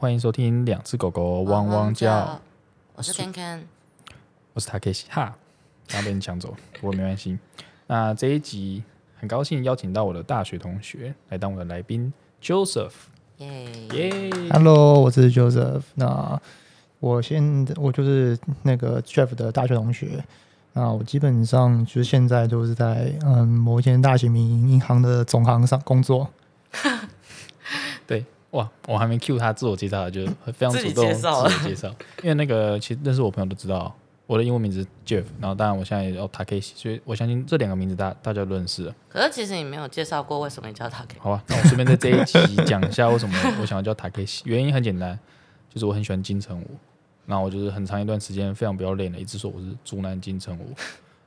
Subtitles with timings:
[0.00, 2.14] 欢迎收听两只狗狗汪汪叫。
[2.14, 2.40] 汪汪叫
[2.94, 3.62] 我是 Ken
[4.54, 5.34] 我是 Takeshi 哈，
[5.88, 7.36] 刚被你抢走，不过没关系。
[7.88, 8.84] 那这一集
[9.16, 12.92] 很高兴邀请到我的大学同学来当我的来宾，Joseph。
[13.38, 15.82] 耶耶，Hello，我是 Joseph。
[15.96, 16.40] 那
[17.00, 20.24] 我现我就是那个 Jeff 的大学同学。
[20.74, 26.28] 那我基本上就是现在就是在嗯某一间大型民营银行的总行上工作。
[28.06, 31.94] 对，哇，我还没 cue 他自我介绍，就非常主动自我介绍。
[32.22, 33.94] 因为那个其实认识我朋友都知道，
[34.26, 38.94] 我的英文名字 Jeff，然后当然我现在也叫 Takeshi，所以我相信这两个名字大大家都认识了。
[39.08, 41.18] 可是其实你没有介绍过为什么你叫 Takeshi。
[41.18, 44.40] 好吧，那我顺便在这一集讲一下为什么我想要叫 Takeshi。
[44.44, 45.18] 原因很简单，
[45.68, 46.66] 就是我很喜欢金城武。
[47.26, 50.72] 那我就是很长一段时间非常不要脸的，一直说我是竹南金城武。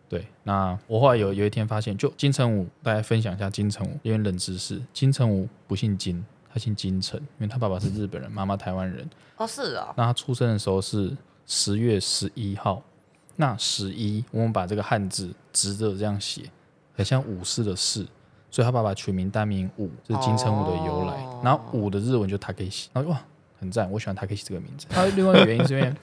[0.10, 9.10] 对，那我后来有有一天发现，就金城武，大家分享一下金城武，因为冷知识，金城武不姓金，他姓金城，因为他爸爸是日本人，妈妈台湾人。
[9.38, 9.94] 哦，是啊、哦。
[9.98, 12.82] 那他出生的时候是十月十一号，
[13.36, 16.44] 那十一，我们把这个汉字直着这样写，
[16.96, 18.06] 很像武士的士，
[18.50, 21.14] 所以他爸爸取名单名武，这、就是金城武的由来。
[21.24, 23.22] 哦、然后武的日文就 Takeshi，然后哇。
[23.60, 24.88] 很赞，我喜欢 Takeshi 这个名字。
[24.90, 25.94] 还有另外一个原因是因为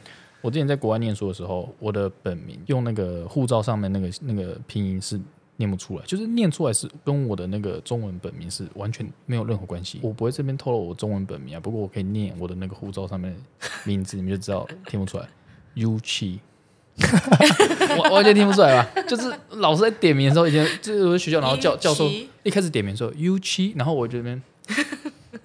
[0.42, 5.20] 我之前在国外念书的时候，我的本名用那个护照上面那个那个拼音是
[5.58, 10.00] 念不出来，就是念出来是跟我的那个中文本名是完全没有任何关系。
[10.02, 13.38] 我不会这边透露我中文本名啊，不过我可以念我的那个护照上面的
[13.84, 15.28] 名字，你们就知道听不出来。
[15.76, 16.38] Yuchi，
[17.98, 19.02] 我完全听不出来吧？
[19.02, 22.08] 就是老师在点名的时候，以前就是我学校，然后教教授
[22.42, 24.42] 一开始点名的时候，Yuchi，然后我这边。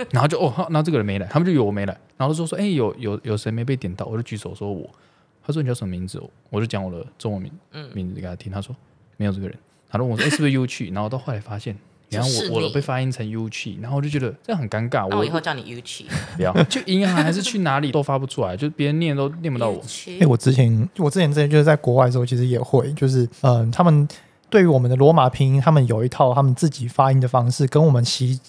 [0.09, 4.05] 然后就哦，然后这个人没来，他们就以为我没来，然后就说说，哎，有有有谁没被点到？
[4.07, 4.89] 我就举手说我，
[5.45, 6.21] 他说你叫什么名字？
[6.49, 8.51] 我就讲我的中文名，嗯，名字给他听。
[8.51, 8.75] 他说
[9.17, 9.55] 没有这个人。
[9.93, 10.93] 他问我说，哎，是不是 Uchi？
[10.93, 11.73] 然后到后来发现，
[12.09, 15.07] 然后我我被发音成 Uchi，然后我就觉得这样很尴尬。
[15.15, 16.05] 我以后叫你 Uchi，
[16.35, 19.81] 不要去银行还是去哪里都发不出来，就别人念都念不到我。
[20.19, 24.07] 哎，我之前我之前之前就是在国外的时候，其实也会，就是嗯，他们
[24.49, 28.39] 对于我们的罗马拼音，他们有一套他们自己发音的方式，跟我们习。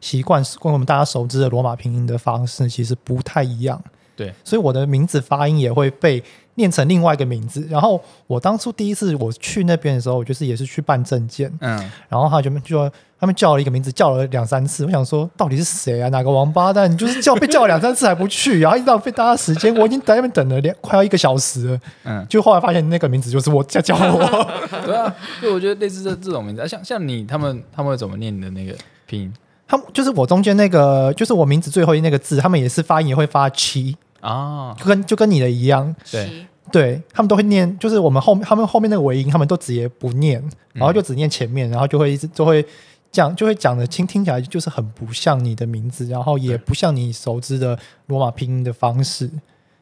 [0.00, 3.82] 习惯跟我们大家熟知的罗马拼音的方式其实不太一样，
[4.16, 6.22] 对，所以我的名字发音也会被
[6.60, 7.66] 念成另外一个名字。
[7.68, 11.76] 然后我当初第一次我去那边的时候，我就是也是去办证件，嗯，
[12.08, 16.08] 然后他就就他们叫了一个名字，叫了两三次，我想说到底是谁啊？
[16.10, 16.90] 哪个王八蛋？
[16.90, 24.48] 你就是叫被叫了两三次还不去，然后一直浪费大家时间，我已经在那边等了两快要一个小时了，嗯，就后来发现那个名字就是我在叫我，
[24.84, 28.74] 对啊，就我觉得类似这这种名字，像像你他们他们会怎么念你的那个
[29.06, 29.32] 拼音？
[29.66, 33.96] 他们就是我中间那个，就是我名字最后一那个字，他们也是发音也会发七。
[34.20, 40.42] 啊，就跟就跟你的一样，对对，他们都会念，就是我们后面他们后面那个尾音，他们都直接不念，
[40.72, 42.64] 然后就只念前面，然后就会一直就会
[43.10, 49.30] 讲，就会讲的听听起来就是很不像你的名字，然后也不像你熟知的罗马拼音的方式，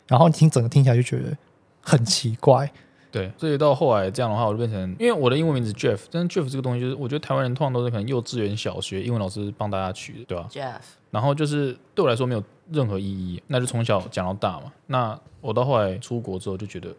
[0.07, 1.37] 然后听整个听起来就觉得
[1.81, 2.71] 很奇怪。
[3.11, 14.73] 对，所以到后来这样的话，我就变成，因为我的英文名字 Jeff，但是 Jeff 这个东西就是，我觉得台湾人通常都是可能幼稚园、小学英文老师帮大家取的，对吧？Jeff，然后就是对我来说没有任何意义，那就从小讲到大嘛。
[14.87, 16.95] 那我到后来出国之后就觉得，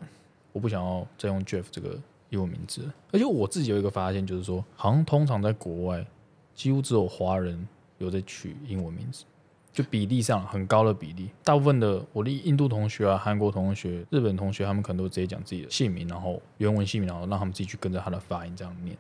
[0.52, 1.98] 我不想要再用 Jeff 这个
[2.30, 6.06] 英文名字，而且我自己有一个发现，就是说，好像通常在国外，
[6.54, 9.24] 几乎只有华人有在取英文名字。
[9.72, 18.98] 就比例上很高的比例，大部分的我的印度同学啊、韩国同学、日本同学，他们可能都直接讲自己的姓名，然后原文姓名，然后让他们自己去跟着他的发音这样念。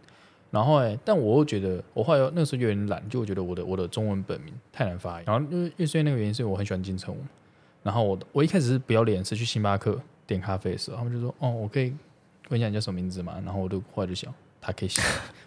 [0.52, 5.24] 然后哎，但我又觉得，我后来那时候有点懒，就我觉得我的我的中文本名太难发音。
[5.28, 7.20] 然后因为因为那个原因，是因为我很喜欢金城武。
[7.84, 11.94] 然后我我一开始是不要脸，是去星巴克点咖啡的时候，他们就说：“哦，我可以
[12.50, 14.34] 问一下你叫什么名字吗？”然后我就后来就想。
[14.62, 14.90] 他可以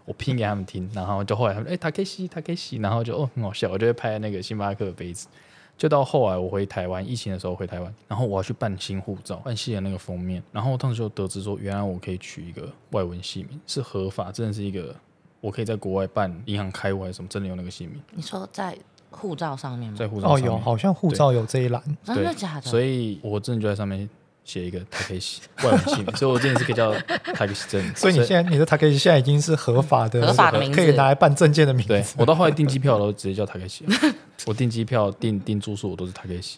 [0.07, 5.29] 我拼给他们听，然后就后来他们哎，Takeshi，Takeshi，然后就哦很好笑，我就会拍那个星巴克的杯子。
[5.77, 14.95] 就到后来我回台湾，疫情的时候回台湾，然后我要去办新护照，办新的那个封面，然后当时就得知说，原来我可以取一个外文姓名，是合法，真的是一个
[15.41, 18.01] 我可以在国外办银行开户还是什么，真的有那个姓名。
[18.13, 18.77] 你说在
[19.11, 19.99] 护照上面吗？
[19.99, 22.63] 在护照上面哦，有，好像护照有这一栏，真的假的？
[22.63, 24.09] 所以我真的就在上面。
[24.45, 27.95] 写一个 Takeshi 外文姓名， 所以我真的是可以叫 Takeshi 证。
[27.95, 31.89] 所以你现在你的 Takeshi 现在已经是合法的，合法的名字，可以拿来办证件的名字。
[31.89, 33.83] 对，我到后来订机票都直接叫 Takeshi，
[34.47, 36.57] 我订机票、订订住宿我都是 Takeshi，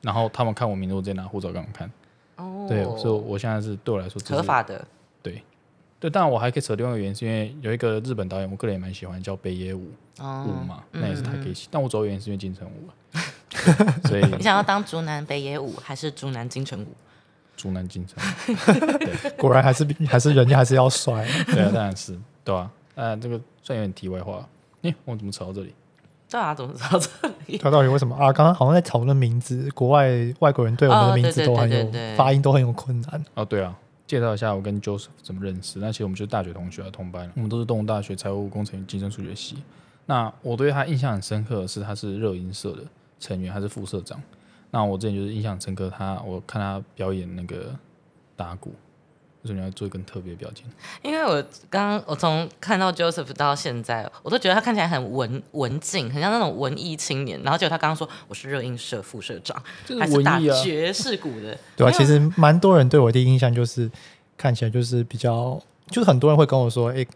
[0.00, 1.90] 然后他们看我名字，我直接拿护照给他们看。
[2.36, 4.86] 哦，对，所以我现在是对我来说合法的。
[5.22, 5.42] 对，
[6.00, 9.90] 对，当然我还可以扯另外一个原因，是因为有一个日本导演，我个人也蛮喜欢，叫北野武
[10.20, 12.88] 武嘛，那也是 Takeshi，但我主要原因是因为金城武。
[14.08, 16.86] 所以你想要当竹南北野武，还是竹南金城武？
[17.58, 18.16] 竹南京城，
[19.00, 22.70] 对，果然还是还是人家还是要帅，对啊，当然是，对吧？
[22.94, 24.48] 呃，这个算有点题外话。
[24.82, 25.74] 哎，我怎么扯到这里？
[26.30, 27.58] 对啊，怎么知道这里？
[27.58, 28.32] 他到底为什么啊？
[28.32, 30.08] 刚刚好像在讨论名字，国外
[30.38, 33.24] 外国人对我们的名字都很有发音都很有困难。
[33.34, 33.76] 哦，对啊，
[34.06, 35.80] 介绍一下我跟 Joseph 怎么认识。
[35.80, 37.28] 那其实我们就是大学同学啊，同班。
[37.34, 39.56] 我们都是东吴大学财务工程与精神数学系。
[40.06, 42.82] 那我对他印象很深刻的是，他是热音社的
[43.18, 44.20] 成员，他是副社长。
[44.70, 47.74] 那我之前就是印象很深刻，他我看他表演那个
[48.36, 48.74] 打鼓。
[49.42, 50.64] 为什么要做一个特别表情？
[51.00, 57.40] 因为我刚刚我从看到 Joseph 到现在，我都觉得他看起来很文文静，很像那种文艺青年。
[57.44, 59.56] 然后结果他刚刚说我是热映社副社长，
[59.86, 61.56] 是还是打爵士鼓的。
[61.76, 63.88] 对啊，其实蛮多人对我的印象就是
[64.36, 67.08] 看起来就是比较，就是很多人会跟我说，哎、欸，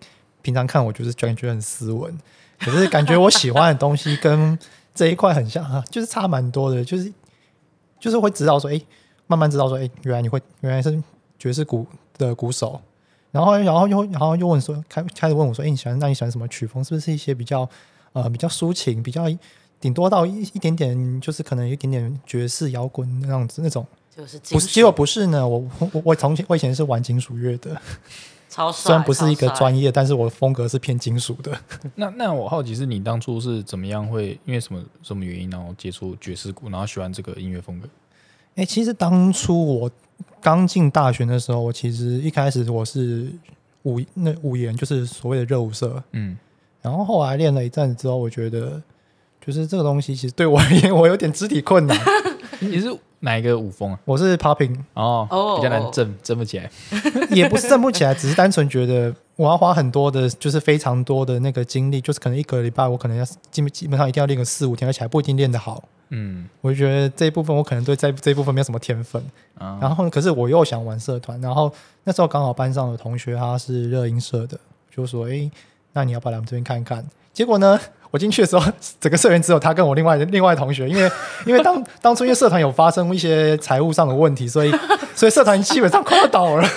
[0.42, 2.16] 平常看我就是感觉很斯文，
[2.60, 4.56] 可是感觉我喜欢的东西跟
[4.94, 7.12] 这一块很像啊，就是差蛮多的，就是
[8.02, 8.86] 就是会知道说，哎、欸，
[9.26, 11.02] 慢慢知道说，哎、欸，原来你会原来是
[11.38, 11.86] 爵士鼓。
[12.18, 12.78] 的鼓手，
[13.30, 15.98] 然后，然后又，然后又问说，开开始问我说，哎，你喜欢？
[15.98, 16.84] 那你喜欢什么曲风？
[16.84, 17.68] 是不是一些比较，
[18.12, 19.24] 呃，比较抒情，比较
[19.80, 23.84] 顶多到一一点点，就是可能有一点点爵士摇滚那样子那种？
[24.14, 24.66] 就是不是？
[24.66, 25.48] 结果不是呢。
[25.48, 27.80] 我我我从前我以前是玩金属乐的，
[28.52, 28.82] 超帅。
[28.84, 31.58] 虽然不是一个专业，但是我的风格是偏金属的。
[31.96, 37.88] 那那我好奇是你当初是怎么样会因为什么什么原因，然后接触爵士鼓，然后喜欢这个音乐风格？
[38.56, 39.90] 哎，其实当初我。
[40.40, 43.28] 刚进大学的时候，我其实一开始我是
[43.84, 46.36] 舞那舞研，就是所谓的热舞社，嗯，
[46.80, 48.80] 然后后来练了一阵子之后，我觉得
[49.44, 51.96] 就是这个东西其实对我而言， 我有点肢体困难。
[52.60, 52.86] 你是
[53.24, 53.98] 哪一个舞风啊？
[54.04, 56.70] 我是 popping 哦，比较难正正不起来，
[57.30, 65.82] 也不是正不起来，只是单纯觉得我要花很多的，就是非常多的那个精力，就是可能一个礼拜我可能要基基本上一定要练个四五天，而且还不一定练得好。
[66.14, 69.22] 嗯，我就觉得这一部分我可能对这这一部分没有什么天分，
[69.56, 71.72] 啊、然后可是我又想玩社团，然后
[72.04, 74.58] 那时候刚好班上的同学他是热音社的，
[74.94, 75.50] 就说：“哎，
[75.92, 77.80] 那你要不要来我们这边看一看？”结果呢，
[78.10, 81.10] 我进去的时候， 整个社员只有他跟我另外另外同学，因为
[81.46, 84.70] 因为当当初因为社团有发生一些财务上的问题，所以
[85.16, 86.68] 所以社团基本上快要倒了。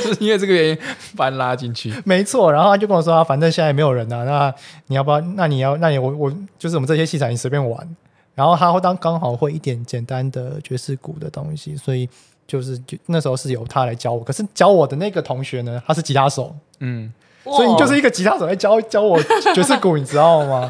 [0.00, 0.78] 是因为这个原因
[1.16, 2.50] 把你拉进去，没错。
[2.50, 4.54] 然后他就跟我说：“啊，反正现在没有人啊，那
[4.86, 5.20] 你要不要？
[5.20, 7.86] 那你要，那你我我就是我们这些器材你随便玩。”
[8.34, 12.08] 然后他会当刚好会一点简单的爵士鼓的东西，所以
[12.46, 14.24] 就是就那时候是由他来教我。
[14.24, 17.12] 可是教我的那个同学呢，他是吉他手，嗯，
[17.44, 19.22] 所以你就是一个吉他手在教教我
[19.54, 20.68] 爵士鼓，你知道吗？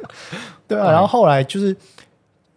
[0.68, 0.92] 对啊。
[0.92, 1.74] 然后后来就是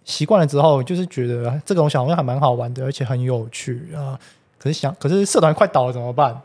[0.03, 4.19] 习惯了之后，就是觉得这个东西好像还蛮好玩的，而且很有趣啊。
[4.59, 6.39] 可是想，可是社团快倒了怎么办？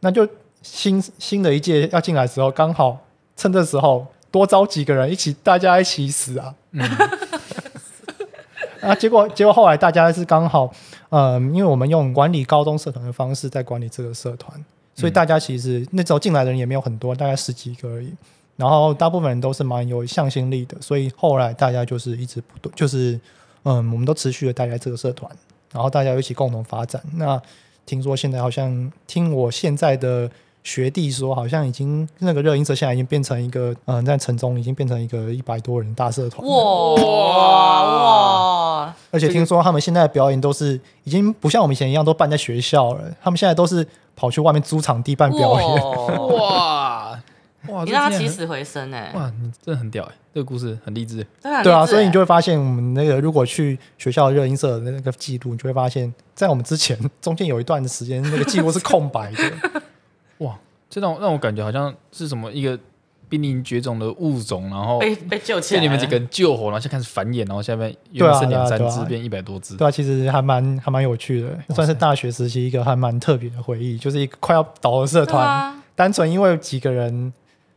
[0.00, 0.28] 那就
[0.62, 2.98] 新新的一届要进来的时候，刚好
[3.36, 6.54] 趁这时候多招几个人一起，大家一起死啊！
[6.72, 6.82] 嗯、
[8.82, 10.70] 啊，结果结果后来大家是刚好，
[11.10, 14.64] 嗯、呃，因为我们用管理高中社团的方式在管理这个社团，
[15.00, 18.12] 所以大家其实那时候进来的人也没有很多，大概十几个而已。
[18.56, 23.18] 然后大部分人都是蛮有向心力的，所以后来大家就是一直不断，就是
[23.62, 25.30] 嗯，我们都持续的待在这个社团。
[25.72, 27.00] 然后大家一起共同发展。
[27.14, 27.40] 那
[27.86, 30.30] 听说现在好像听我现在的
[30.62, 36.46] 学弟说，好像已经那个热音社现在已经变成一个嗯，在城中已经变成一个一百多人大社团。
[36.46, 37.84] 哇
[38.84, 38.94] 哇！
[39.10, 45.82] 而且听说他们现在的表演都是已经不像我们以前一样都办在学校了，他们现在都是跑去外面租场地办表演。
[46.36, 47.18] 哇！
[47.68, 47.84] 哇！
[47.84, 49.12] 你让他起死回生哎！
[49.14, 50.12] 哇，你真的很屌哎！
[50.32, 51.26] 这个故事很励志。
[51.42, 59.79] 对啊，所以你就会发现，我们那个如果去学校热音社的那个记录，你就会发现，在我们之前中间有一段的时间，那个记录是空白的。
[60.40, 60.58] 哇！
[60.90, 62.78] 这种让我感觉好像是什么一个
[63.28, 69.76] 濒临绝种的物种，然后被被救起来，被你们几个人救活，然后就开始繁衍，然后下面又剩两三只，变一百多只。
[69.76, 77.32] 对啊，其实还蛮还蛮有趣的，算是大学时期一个还蛮特别的回忆，就是一个快要倒的社团，单纯因为有几个人。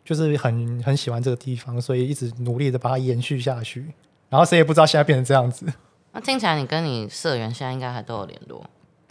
[0.06, 3.86] 就是很很喜欢这个地方，所以一直努力的把它延续下去。
[4.30, 5.66] 然后谁也不知道现在变成这样子。
[6.12, 8.66] 那听起来你跟你社员现在应该还都有联络？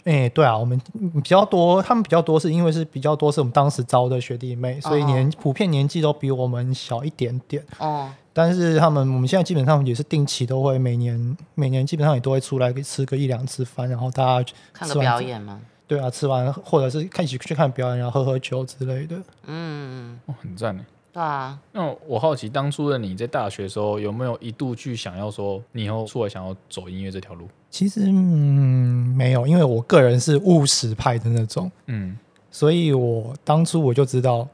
[0.05, 0.79] 哎、欸，对啊，我们
[1.13, 7.63] 比较多，他们比较多是因为是比较多是我们当时招的学弟妹，所以年、哦、普遍年纪都比我们小一点点。
[7.79, 8.11] 哦。
[8.35, 15.61] 但是他们我们现在基本上也是定期都会每年每年基本上也都会出来吃个一两次饭，然后大家看个表演吗？
[15.87, 19.15] 对啊，吃完或者是看一起去看表演，然后喝喝酒之类的。
[19.45, 20.83] 嗯，哦，很赞呢。
[21.13, 21.59] 对啊。
[21.71, 27.47] 那我好奇，当初的你在大学的时候，有没有一度去想要说，你以后出来想要走音乐这条路？
[27.73, 31.71] 其实嗯，没有，因为我个人是务实派的那种。
[31.87, 32.15] 嗯。
[32.51, 34.47] 所以我当初我就知道，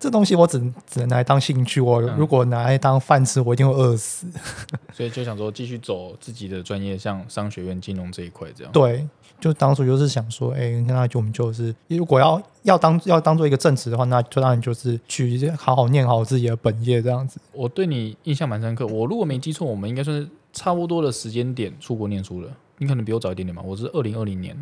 [0.00, 4.26] 这东西我只只能拿来当兴趣，我如果拿来当饭吃，我一定会饿死。
[4.92, 8.72] 所以就想说继续走自己的专业，像商学院金融这一块这样。
[8.72, 9.06] 对，
[9.40, 17.38] 就当初就是想说，哎，那就我们就是如果要要当要当做一个正职的话，那就当然就是去好好念好自己的本业这样子。
[17.52, 22.50] 我对你印象蛮深刻，我如果没记错，我们应该算是差不多的时间点出国念书了。
[22.78, 24.56] 你可能比我早一点点嘛，我是二零二零年。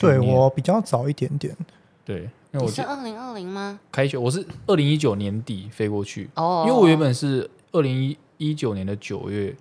[0.00, 1.56] 对，我比较早一点点。
[2.04, 2.22] 对，
[2.52, 3.78] 因为我是二零二零吗？
[3.92, 9.54] 开学我是二零一九年底飞过去哦，因为我原本是二零一九年的九月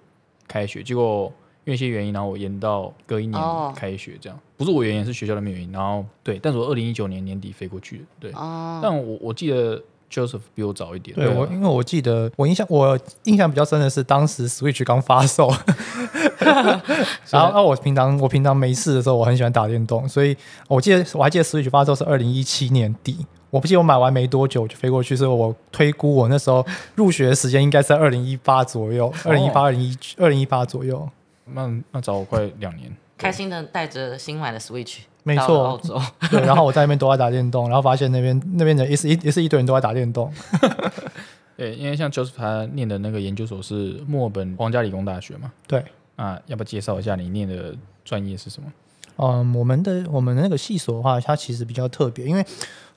[0.48, 1.32] 开学，结果
[1.66, 3.42] 因为一些原因，然后我延到隔一年
[3.76, 5.72] 开学，这样不是我原因，是学校的原因。
[5.72, 8.32] 然后对，但是我二零一九年年底飞过去的，对。
[8.32, 11.16] 哦，但我我记得 Joseph 比我早一点。
[11.16, 15.50] 对，我因为我记得我印象我印象比较深的是当时 Switch 刚发售。
[17.30, 20.36] 然后，那我平常我平常没事的时候，我很喜欢打电动，所以
[20.68, 31.08] 我记得我还记得 Switch 发售是二零一七年底，我不记得我买完没多久就飞过去，所以我推估我那时候入学的时间应该在二零一八左右，二零一八、二零一二零一八左右。
[31.46, 32.92] 那那早我快两年。
[33.16, 36.02] 开心的带着新买的 Switch，没错，澳洲。
[36.30, 40.30] 对，然后我在那边都在打电动，然后发现那边那边的也是一也是一堆人都在打电动。
[41.56, 45.52] 对，因为像 Joseph 他念的那个研究所是墨尔本皇家理工大学嘛。
[45.68, 45.82] 对。
[46.16, 48.72] 啊，要不要介绍一下你念的专业是什么？
[49.18, 52.46] 嗯，我们的我们的那个系所的话，它其实比较特别，因为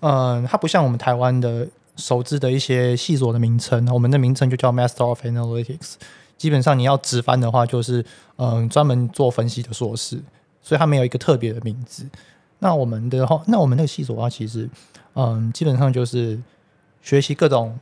[0.01, 5.95] 嗯，它不像我们台湾的熟知的一些系所的名称，我们的名称就叫 Master of Analytics。
[6.39, 8.05] 基本上你要直翻的话，就是
[8.37, 10.19] 嗯，专门做分析的硕士，
[10.63, 12.07] 所以它没有一个特别的名字。
[12.59, 14.69] 那我们的话，那我们那个系所的话，其实
[15.15, 16.41] 嗯，基本上就是
[17.03, 17.79] 学习各种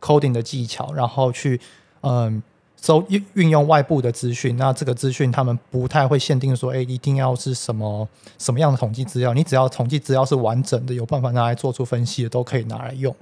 [0.00, 1.60] coding 的技巧，然后去
[2.02, 2.42] 嗯。
[2.80, 8.08] 收运运用外部的资讯，那这个资讯他们不太会限定说，哎，一定要是什么
[8.38, 13.14] 什么样的统计资料，你只要统计资料是完整的，有办法拿来做出分析的，都可以拿来用。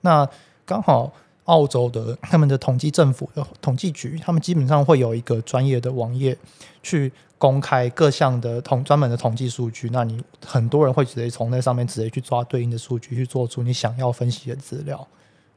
[0.00, 0.28] 那
[0.64, 1.12] 刚好
[1.44, 6.36] 澳洲的他们的统计政府的统计局，他们基本上会有一个专业的网页
[6.82, 15.06] 去公开各项的统专门的统计数据，那你很多人会直接从那上面直接去抓对应的数据，去做出你想要分析的资料。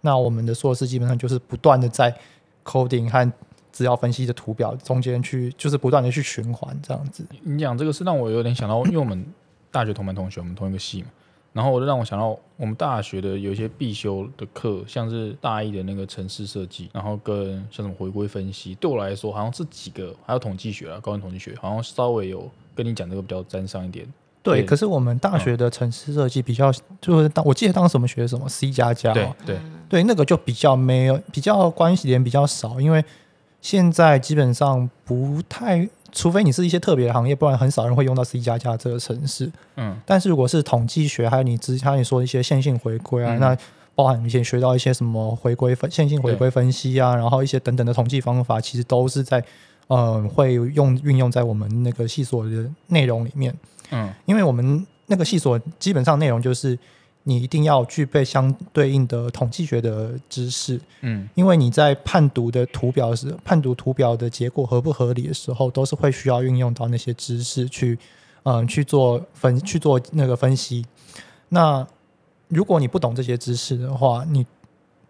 [0.01, 2.13] 那我们的硕士基本上就是不断的在
[2.63, 3.31] coding 和
[3.71, 7.25] 资料分析的图表中间去，就是不断的去循环这样子。
[7.41, 9.25] 你讲这个是让我有点想到，因为我们
[9.71, 11.07] 大学同班同学，我们同一个系嘛，
[11.53, 24.07] 然后我就让我想到我们大学的有一些必修的课，像是大一的那个城市设计，然后跟像什么回归分析，对我来说好像是几个，还有统计学啊，高等统计学，好像稍微有跟你讲这个比较沾上一点。
[24.43, 29.57] 对，可是我们大学的城市设计比较，嗯、就是当我记得当时我们学什么 C 加加，对对。
[29.89, 33.03] 对，那个就比较没有，比较关系点比较少，因为
[33.61, 39.51] 现在基本上不太，除非你是一些特别的行业，不然很少人会用到 C 加加这个城市。
[39.75, 43.57] 嗯，但是如果是统计学，还有你之前你说一些线性回归啊，嗯、那
[43.93, 49.43] 包含以前学到一些什么回归分线性回归分析啊，然后一些等等的统计方法，其实都是在
[49.89, 53.55] 嗯会用运用在我们那个系所的内容里面。
[53.93, 56.77] 嗯，因为我们那个系所基本上内容就是
[57.23, 60.79] 你一定要具备相对应的统计学的知识。
[61.01, 67.97] 嗯，因为你在判读的图表时，判读图表的结果合不合理的时候，都是会需要运用到那些知识去，
[68.43, 70.85] 嗯，去做分去做那个分析。
[71.49, 71.85] 那
[72.49, 74.45] 如果你不懂这些知识的话，你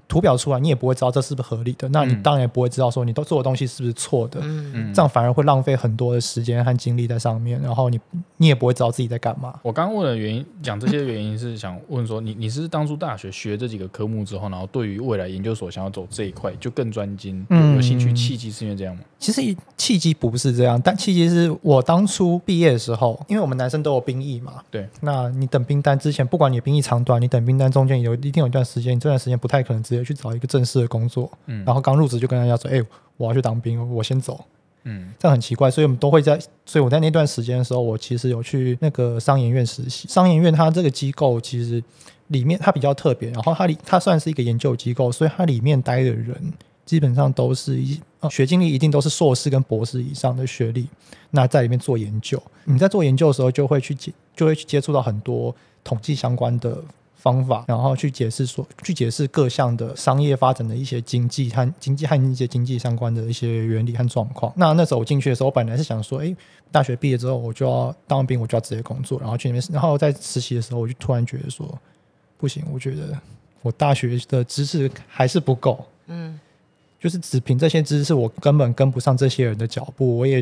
[0.07, 1.88] 图表出来，你也不会知道这是不是合理的。
[1.89, 4.39] 那你当然也不会知道说你都做的东西是不是错的。
[4.43, 7.62] 嗯，这样反而会浪费很多的时间和精力在上面。
[7.62, 8.00] 然后你
[8.38, 9.60] 你也不会知道自己在干嘛。
[9.63, 17.45] 我刚刚问的原因，讲这些原因是想问说，你你是当初大学学这几个科目之后，然后对于未来研究所想要走这一块就更专精，
[17.75, 19.01] 有兴趣契机是因为这样吗？
[19.17, 19.41] 其实
[19.77, 24.55] 契机不是这样，但契机是我当初毕业的时候，因为我们男生都有兵役嘛。
[24.69, 24.88] 对。
[25.01, 31.31] 那你等兵单之前，不管你兵役长短，你等兵单中间有一定有一段时间，你这段时间不太可能直接去找一个正式的工作。
[31.45, 31.63] 嗯。
[31.65, 32.85] 然后刚入职就跟人家说：“哎、欸，
[33.17, 34.43] 我要去当兵，我先走。”
[34.83, 35.13] 嗯。
[35.19, 40.07] 这样很奇怪，所以我们都会在，所以我在那段时间的时候，我其实有去那个商研院实习。
[40.07, 41.83] 商研院它这个机构其实
[42.27, 46.35] 里面它比较特别，然后它里它算是一个研究机构，所以它里面待的人
[46.85, 48.00] 基本上都是一。
[48.31, 50.88] 学经历一定都是硕士跟博士以上的学历，
[51.31, 56.81] 那在里面做研究，你在做研究的时候就会去接，就会去接触到很多统计相关的
[57.23, 64.51] 方法，然后去解释说，去解释各项的商业发展的一些经济和经济和一些经济相关的一些原理和状况。
[64.57, 66.35] 那那时候我进去的时候，我本来是想说，哎，
[66.69, 71.65] 大学毕业之后我就要当完兵，我就要直接工作，然后去那边，然后在实习的时候，我就突然觉得说，
[72.37, 73.17] 不行，我觉得
[73.61, 76.39] 我大学的知识还是不够，嗯。
[76.99, 80.41] 就是只凭这些知识，我根本跟不上这些人的脚步，我也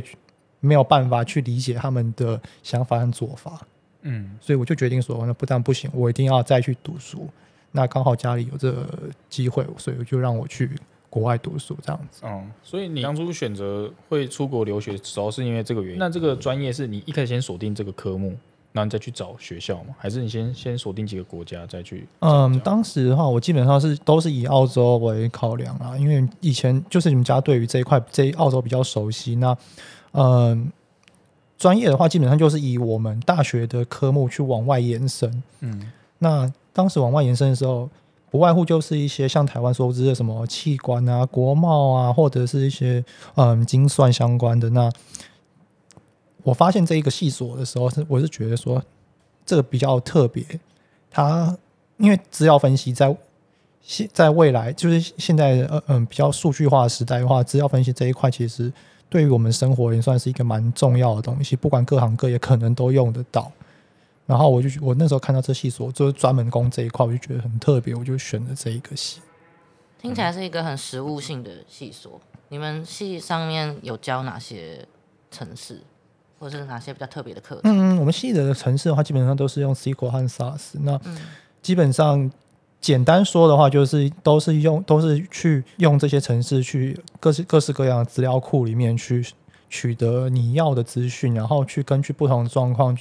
[0.59, 3.65] 没有办法去理解他们的想法和做法。
[4.03, 7.27] 嗯，所以我就决定说，那不但不行，我一定要再去读书。
[7.72, 8.88] 那刚好家里有这个
[9.29, 10.70] 机会，所以就让我去
[11.10, 12.22] 国外读书这样子。
[12.25, 16.00] 嗯，所以你当初选择会出国留学，主要是因为这个原因。
[16.00, 18.29] 那这个专业是你一开始先锁定这个科目，
[18.74, 19.96] 然后你再去找学校吗？
[19.98, 22.08] 还是你先先锁定几个国家再去？
[22.20, 29.36] 嗯，当时的话，我基本上是都是以澳洲为考量啊，因为以前就是你们家对于这一块这一澳洲比较熟悉。
[29.36, 29.58] 那
[30.13, 30.70] 嗯，
[31.62, 35.44] 专业的话，基本上就是以我们大学的科目去往外延伸。
[35.60, 36.51] 嗯，那。
[36.74, 37.89] 当时往外延伸的时候，
[38.30, 43.03] 不外乎就是一些像台湾熟知的什么器官啊、国贸啊，或者是一些
[43.36, 44.70] 嗯精算相关的。
[44.70, 44.89] 那
[46.44, 48.82] 我发现这一个系所的时候，是我是觉得说
[49.46, 50.46] 这个比较特别。
[51.10, 51.58] 它
[51.98, 53.13] 因为资料分析在
[53.82, 58.72] 现在未来就是现在嗯嗯比较数据化的时代的话，资料分析这一块其实
[59.12, 63.51] 对于我们生活也算是一个蛮重要的东西，不管各行各业可能都用得到。
[64.25, 69.20] 然后我就我那时候看到这系所就是专门攻这一块，我就觉得很特别，我就选了这一个系。
[70.01, 72.22] 听起来是一个很实务性的系所。
[72.48, 74.88] 你们系上面有教哪些
[75.30, 75.82] 城市，
[76.39, 77.63] 或者是哪些比较特别的课程？
[77.65, 80.75] 嗯，我们系的城市的话，基本上都是用 SQL 和 SAS。
[80.82, 80.98] 那
[81.62, 82.32] 基本上
[82.81, 89.25] 简单说的话，就是都是用都是去用这些城市去各式各式各样的资料库里面去
[89.69, 92.97] 取得你要的资讯，然后去根据不同的状况。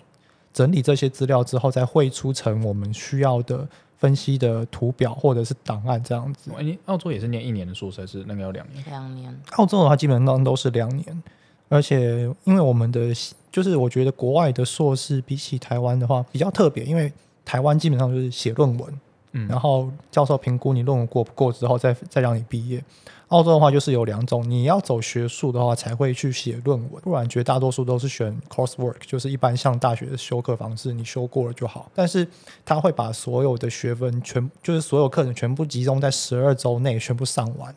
[0.53, 3.65] 整理这些资料之后，再汇出成我们需要的
[3.99, 6.51] 分析的图表或者是档案这样子。
[6.61, 8.85] 你澳洲也是念一年的硕士，还是那个要两年？
[8.87, 9.41] 两年。
[9.53, 11.23] 澳洲的话基本上都是两年，
[11.69, 13.15] 而且因为我们的
[13.53, 17.13] 就是我觉得国外的硕士比起台湾的话比较特别，因为
[17.45, 19.01] 台湾基本上就是写论文，
[19.33, 22.83] 然后教授评估你论文过不过之后再再让你毕业。
[23.29, 31.89] 澳洲的话就是有两种，你要走学术的话才会去写论文，不然绝大多数都是选 coursework，就是一般像大学的修课方式，你修过了就好。
[31.95, 32.27] 但是
[32.65, 37.73] 他会把所有的学分全，就是所有课程全部集中在十二周内全部上完，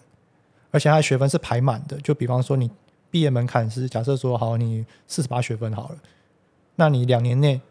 [0.71, 1.95] 而且他的学分是排满的。
[1.97, 2.71] 就比方说你
[3.11, 5.97] 毕业门槛是假设说好你四十八学分好了，
[6.77, 7.61] 那你两年内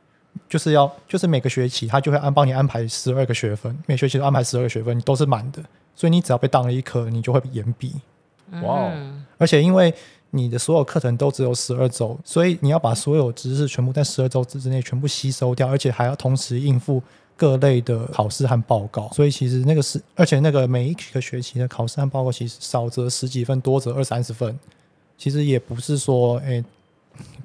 [0.49, 5.62] 就是要就是每个学期他就会安帮你安排十二个学分，每学期都安排十二个学分，你都是满的。
[5.95, 7.92] 所以你只要被当了一科，你就会延毕。
[8.62, 9.25] 哇、嗯！
[9.38, 9.92] 而且因为
[10.31, 17.03] 你的所有课程都只有十二周，所以你要把所有知识全部在十二周之内全部吸收掉，而且还要同时应付
[17.37, 19.11] 各类的考试和报告。
[19.12, 24.59] 所以其实那个是，而且那个每一个学期的考试和报告，其实少则十几分，多则二三十分。
[25.16, 26.64] 其实也不是说，哎、欸，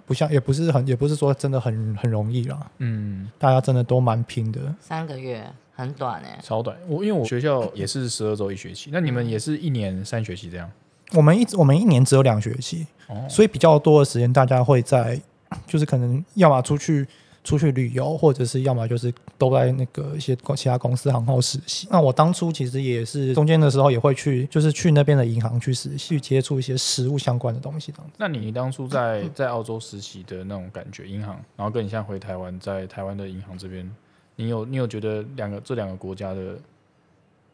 [0.06, 2.71] 不像，也不是很，也不是说真的很很容易啦。
[2.77, 4.60] 嗯，大家真的都蛮拼的。
[4.80, 5.45] 三个月。
[5.80, 6.75] 很短哎、欸，超短。
[6.88, 10.67] 我因为我学校也是十二周一学期，那你们也是一年三学期这样？
[11.13, 15.21] 我们一我们一年只有两学期，哦，所以比较多的时间大家会在，
[15.67, 17.08] 就是可能要么出去
[17.48, 21.88] 出去旅游，或者是要么就是都在那个一些其他公司行号实习。
[21.90, 27.94] 那我当初其实也是中间的时候也会去，就是去那边的银行去实习，去接触一些实物相关的东西。
[28.18, 33.90] 那你当初在在澳洲实习的那种感觉，银行，然后跟你现在回台湾，在台湾的银行这边。
[34.36, 36.60] 你有你有觉得两个这两个国家的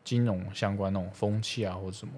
[0.04, 2.12] 金融相关那种风气啊，或者什么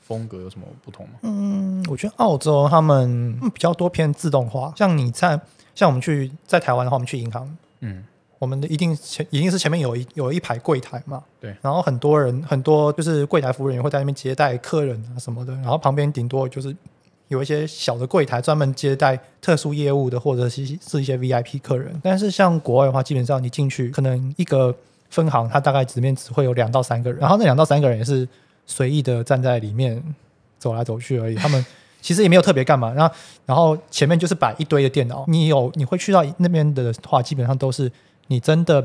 [0.00, 1.14] 风格有什么不同吗？
[1.22, 5.40] 嗯，我觉得澳洲他们比较多偏自动化，像你在
[5.74, 8.04] 像我们去在台湾的话，我们去银行，嗯，
[8.38, 16.74] 我们的一定前一定是前面有一有一排柜台嘛，对，然后很多人很多就是柜台服务人员会在那边接待客人啊什么的，然后旁边顶多就是。
[17.28, 21.98] 有一些小的柜台专门接待特殊业务的，或者是是一些 VIP 客人。
[22.02, 24.74] 但是像国外的话，基本上你进去，可能一个
[25.08, 28.28] 分行它大概里面只会有两到三个人，然后那两到三个人也是
[28.66, 30.02] 随意的站在里面
[30.58, 31.34] 走来走去而已。
[31.34, 31.64] 他们
[32.02, 32.92] 其实也没有特别干嘛。
[32.92, 33.14] 然后，
[33.46, 35.24] 然后前面就是摆一堆的电脑。
[35.28, 37.90] 你有你会去到那边的话，基本上都是
[38.26, 38.84] 你真的。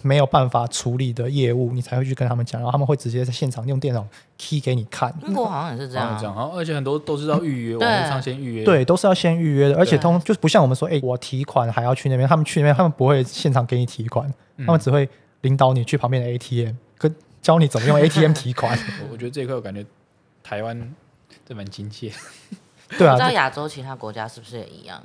[0.00, 4.02] 没有办法处理的业务，你才会去跟他们讲，然后他们会直接在现场用电脑
[4.38, 5.14] key 给你看。
[5.26, 15.06] 英国好像也是这样，啊，这样，然后而且很多都是要预约， 网络上先预约，对，都是要先预约的，而且通就是不像我们说，哎，我提款还要去那边，他们去那边，他们不会现场给你提款，嗯、他们只会
[15.42, 18.78] 领导你去旁边的 ATM，跟教你怎么用 ATM 提款。
[19.12, 19.84] 我觉得这一块我感觉
[20.42, 20.94] 台湾
[21.46, 22.12] 这蛮亲切，
[22.98, 25.02] 对啊，不知道亚洲其他国家是不是也一样？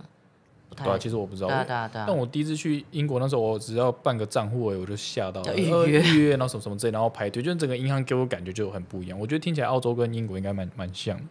[0.84, 1.48] 对啊，其实我不知道。
[1.48, 2.06] 对啊，对啊，对啊。
[2.08, 5.56] 但我第一次去英国那时候，我只要办个账户我就吓到了。
[5.56, 9.20] 预约、预约，然后什么什么之类，然后排队，就是整个银行给我感觉就很不一样。
[9.20, 11.24] 我觉得听起来澳洲跟英国应该蛮蛮像的。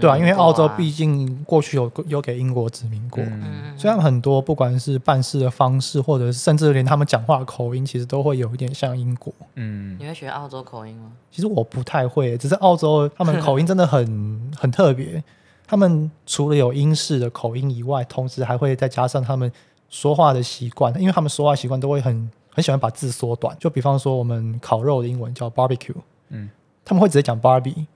[0.00, 9.32] 对啊，因为澳洲毕竟过去有有给英国殖民过，嗯、虽然很多不管是办事的方式，或者是甚至连他们讲话的口音，其实都会有一点像英国。
[9.56, 11.12] 嗯，你会学澳洲口音吗？
[11.30, 15.22] 其实我不太会，只是澳洲他们 口音真的很很特别。
[15.70, 19.50] 他们除了有英式的口音以外，同时还会再加上他们
[19.88, 22.30] 说话的习惯，因为他们说话习惯都会很很
[22.60, 25.94] 很喜欢把字缩短，就比方说我们烤肉的英文叫 barbecue，
[26.30, 26.50] 嗯，
[26.84, 27.86] 他们会直接讲 Barbie。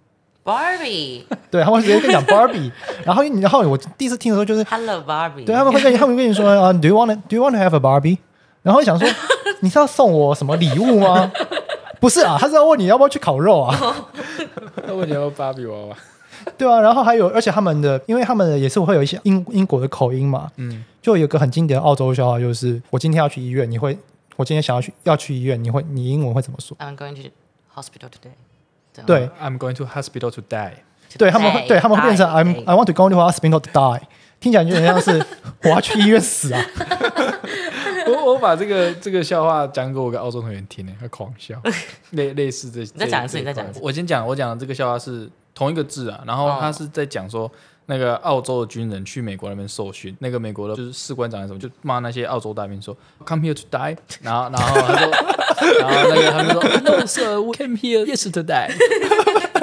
[0.44, 2.70] Barbie，对，他们会直接跟你讲 Barbie，
[3.04, 8.18] 然后然后我第一次听的时候就是 Hello Barbie，对，他们会跟你他们跟你说 啊，Do you want Do you want to have a Barbie？
[8.62, 9.08] 然后想说
[9.60, 11.32] 你是要送我什么礼物吗？
[11.98, 13.76] 不是啊，他是要问你要不要去烤肉啊？
[14.86, 15.96] 他问你要芭比娃娃，
[16.58, 23.96] 对啊，然后还有，而且他们的，因为他们的也是会有一些英英国的口音嘛，嗯，就有个很经典的澳洲笑话，就是我今天要去医院，你会，
[24.36, 27.30] 我今天想要去要去医院，你会，你英文会怎么说？I'm going to
[27.74, 29.04] hospital today。
[29.06, 30.72] 对，I'm going to hospital to die。
[31.18, 34.00] 对他们会，对他们会变成 I'm I want to go to hospital to die，
[34.40, 35.24] 听起来就很像是
[35.62, 36.64] 我要去医院死啊。
[38.06, 41.60] 我我把这个这个笑话讲给我个澳洲同学听呢，他狂笑，
[42.10, 42.80] 类类似这。
[42.80, 43.80] 你再讲一次，你再讲一次。
[43.82, 47.50] 我先讲，我讲的这个笑话是同一个字啊，然后他是在讲说
[47.86, 55.10] 那个澳洲的军人去美国那边受训，那个美国的就是士官长还是什么，就骂那些澳洲大兵说 Come here to die， 然后然后他说，
[55.80, 58.70] 然后那个他们说 No sir，we came here yesterday。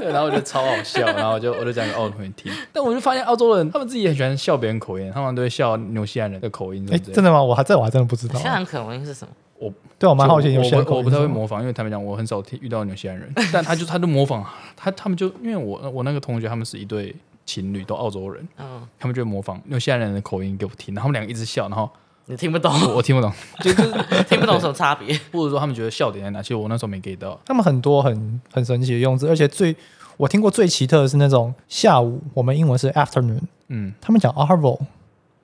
[0.12, 6.88] 然后我就超好笑，然后我就我就讲给澳洲同学听，但我就发现澳洲人他们自己也很喜欢笑别人口音，他们都会笑纽西兰人的口音。
[6.92, 7.42] 哎，真的吗？
[7.42, 8.34] 我还这我还真的不知道。
[8.34, 9.34] 纽西兰口音是什么？
[9.60, 10.98] 我对我蛮好奇纽西兰口音。
[10.98, 14.44] 我不太会模仿，因为他们讲我很少听遇到纽西兰人， 但他就他就模仿
[14.76, 21.88] 他他们就因为我我那个同学他们是一对情侣，都澳洲人，嗯，他们就模仿纽西兰人的口音给我听，然后他们两个一直笑，然后
[22.26, 23.32] 你听不懂，我，我听不懂，
[23.62, 23.82] 就是
[24.30, 26.42] 听不懂什么差别， 或者说他们觉得笑点在哪？
[26.42, 27.40] 其实我那时候没 get 到。
[27.46, 29.76] 他们很多很很神奇的用字，而且最。
[30.18, 34.76] 我听过最奇特的是那种下午，我们英文是 afternoon，嗯，他们讲 arvo，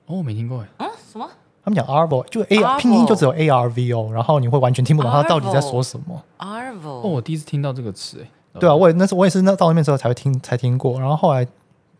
[0.06, 1.28] 哦，我没听过哎，啊，什么？
[1.64, 6.22] 他们讲 arvo，就 a 拼音就只有 a r v o，然后你会完全听不懂他到底在说什么。
[6.38, 11.44] arvo，哦，我第一次听到这个词哎，对啊，我也那时我也是那到那边之后才会听才听过，然后后来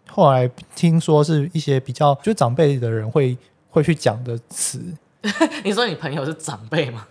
[0.08, 3.36] 后来听说是一些比较就是长辈的人会
[3.70, 4.80] 会去讲的词。
[5.64, 7.06] 你说你朋友是长辈吗？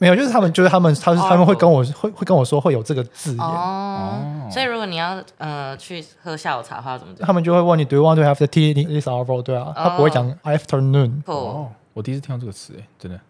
[0.00, 3.38] 没有，就是他们，就是他们，他是他们会跟我会会跟我说会有这个字眼。
[3.38, 7.24] 哦，所以如果你要呃去喝下午茶的话，怎么讲？
[7.24, 9.42] 他们就会问你 Do you want to have the tea this hour？
[9.42, 11.22] 对啊，他不会讲 afternoon。
[11.26, 13.20] 哦，我第一次听到这个词，哎，真的。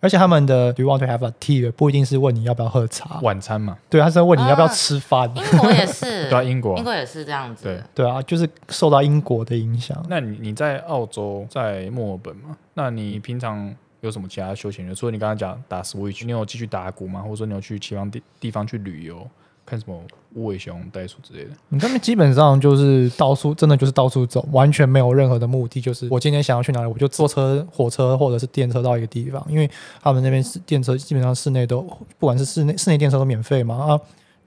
[0.00, 3.76] 而且他们的 Do you want to have a tea 不一定是问你要不要喝茶，晚餐嘛。
[3.88, 5.30] 对，他是问你要不要吃饭。
[5.34, 7.64] 英国也是， 对，英国，英国也是这样子。
[7.64, 9.96] 对，对啊，就是受到英国的影响。
[10.08, 12.56] 那你你在澳洲，在墨尔本嘛？
[12.74, 13.74] 那你平常？
[14.02, 14.94] 有什么其他休闲的？
[14.94, 17.20] 除了你刚刚讲打 Switch，你有继续打鼓吗？
[17.20, 19.28] 或者说你有去其他地地方去旅游，
[19.70, 19.96] 看什么
[20.34, 21.50] 无尾熊、袋鼠之类的？
[21.68, 29.70] 你那边基本上就是到处，真的就是到处走，完全没有任何的目的，就是我今天想要去哪里，我就坐车、火车或者是电车到一个地方，因为
[30.02, 31.82] 他们那边是电车，基本上室内都
[32.18, 33.76] 不管是室内室内电车都免费嘛。
[33.76, 34.00] 啊，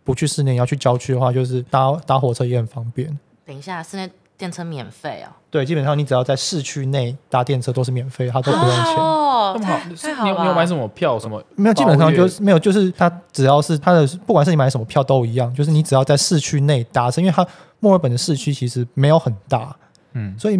[0.03, 3.17] 不去室内，要去郊区的话，就是搭搭火车也很方便。
[3.45, 4.09] 等一下，室内。
[4.43, 8.95] 电车免费哦，对，基本上你只要在市区内搭电车都是免费，它都不用钱。
[8.97, 9.79] 哦，那么好，
[10.23, 11.17] 你有你有买什么票？
[11.17, 11.73] 什么没有？
[11.73, 17.47] 基本上就是没有，就是它只要是它的，不管是你买什么票都一样，就是你只要在市区内搭车，因为它
[17.79, 19.73] 墨尔本的市区其实没有很大，
[20.11, 20.59] 嗯，所以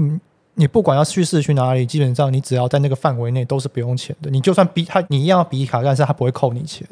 [0.55, 4.29] 你不管要去市区哪里，基本上你只要在那个范围内都是不用钱的。
[4.31, 6.87] 你就算逼他，你一样要比卡，但是他不会扣你钱。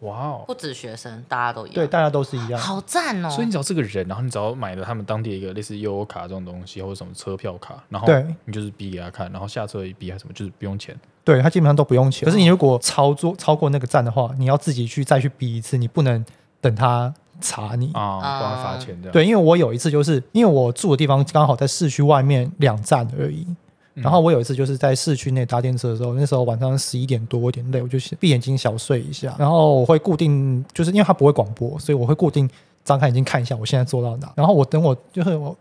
[0.00, 0.44] 哇哦！
[0.46, 1.74] 不止学生，大家都一样。
[1.74, 2.58] 对，大家都是一样。
[2.58, 3.28] 好赞哦！
[3.28, 8.08] 所以你只要是个人，然后你只要买了他们当地一个类似悠游卡这种东西，或者什么车票卡，然后
[8.44, 10.98] 你就是逼给他看，然后下车一逼还是什么，就是不用钱。
[11.22, 12.24] 对，他基本上都不用钱。
[12.24, 16.24] 可是你如果超作超过那个站的话，你要自己去再去逼一次，你不能
[16.62, 19.10] 等他查你啊，不然罚钱的。
[19.10, 23.46] 对，因为我有一次就是因为我住的地方刚好在市区外面两站而已。
[23.94, 29.34] 然后我有一次就是在市区内搭电车的时候，那时候晚上十一点多，我有点累，我就闭眼睛小睡一下。
[29.38, 32.48] 然后我会固定，就是因为它不会广播，所以我会固定
[32.84, 34.32] 张开眼睛看一下我现在坐到哪。
[34.36, 35.56] 然后我等我就是我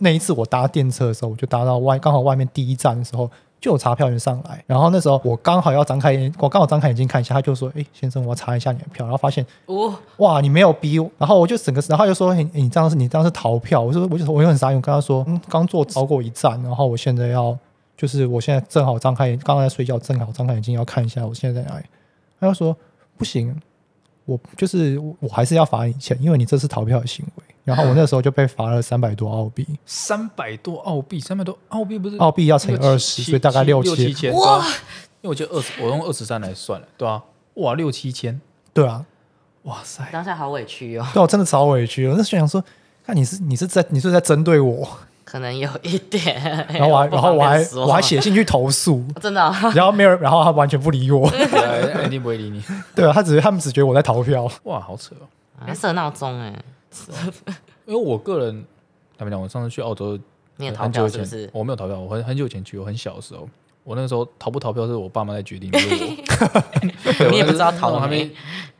[0.00, 3.30] 那一次我搭电车的时候，我就搭到外刚好外面第一站的时候，
[3.64, 4.62] 就有查票员上来。
[4.66, 11.10] 然后那时候我刚好要张开眼，我刚好张开眼睛看一下，他就说：“哎，先生，我要查一下你的票。”然后发现哦，哇，你没有逼我。
[11.16, 17.56] 然后我就整个，然后他就说：“哎，你这样是，你这样是逃票。”我说：“我就我就很傻眼，我跟他说：嗯，刚坐超过一站，然后我现在要。”
[17.96, 21.84] 就是我现在正好张开眼，刚刚在睡觉，正好张开眼睛要看一下我现在在哪里。
[22.40, 22.76] 他就说
[23.16, 23.56] 不行，
[24.24, 27.53] 我就是我还是要罚你钱，因为你这是逃票的行为。
[27.64, 29.66] 然后我那时候就被罚了三百多澳币。
[29.86, 34.32] 三百多澳币，三百多澳币不是澳币要乘以二十，所以大概六七千。
[34.34, 34.64] 哇！
[35.22, 37.22] 因为我就二十，我用二十三来算了，对啊，
[37.54, 38.38] 哇，六七千，
[38.74, 39.04] 对啊，
[39.62, 41.06] 哇塞，当下好委屈哦。
[41.14, 42.06] 对，我真的超委屈。
[42.06, 42.62] 我那时候想说，
[43.06, 44.86] 看你是你是在你是在针对我。
[45.24, 49.40] 可能有一点，然后我还，然后我还，我还写信去投诉，真的。
[49.74, 51.26] 然后没有，然后他完全不理我，
[51.94, 52.62] 肯定不会理你。
[52.94, 54.46] 对啊，他只是他们只觉得我在逃票。
[54.64, 55.26] 哇，好扯哦！
[55.64, 56.54] 还设闹钟哎，
[57.86, 58.64] 因为我个人，
[59.16, 60.18] 他们讲我上次去澳洲，
[60.56, 61.50] 你也逃票是不是？
[61.52, 63.48] 我没有逃票，我很很久以前去，我很小的时候，
[63.82, 65.88] 我那个时候逃不逃票是我爸妈在决定， 就是，
[67.30, 68.30] 你也不知道逃了还没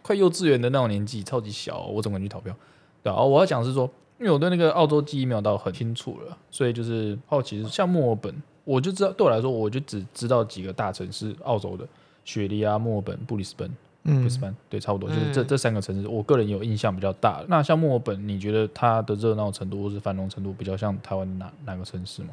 [0.02, 2.54] 快幼稚园的那种年纪，超级小，我怎么敢去逃票？
[3.02, 11.86] 对啊，我要讲是说，因为我对那个澳洲记忆没有到很清楚了，所以就是好奇是像墨尔本，我就知道对我来说，我就只知道几个大城市，澳洲的
[12.24, 13.70] 雪梨啊、墨尔本、布里斯本。
[14.04, 17.42] 嗯，布里斯班对，差不多就是这、嗯、这三个城市，我个人有印象比较大。
[17.48, 22.28] 那像墨尔本，你觉得它的热闹程度或是繁荣程度比较像台湾哪哪个城市吗？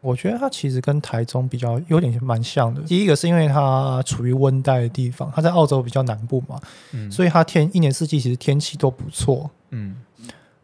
[0.00, 2.80] 我觉得它其实跟台中比较有点蛮像的。
[2.82, 6.60] 第一个是因为它处于温带的地方，它在澳洲比较南部嘛，
[6.92, 9.96] 嗯，所以它天一年四季其实天气都不错，嗯，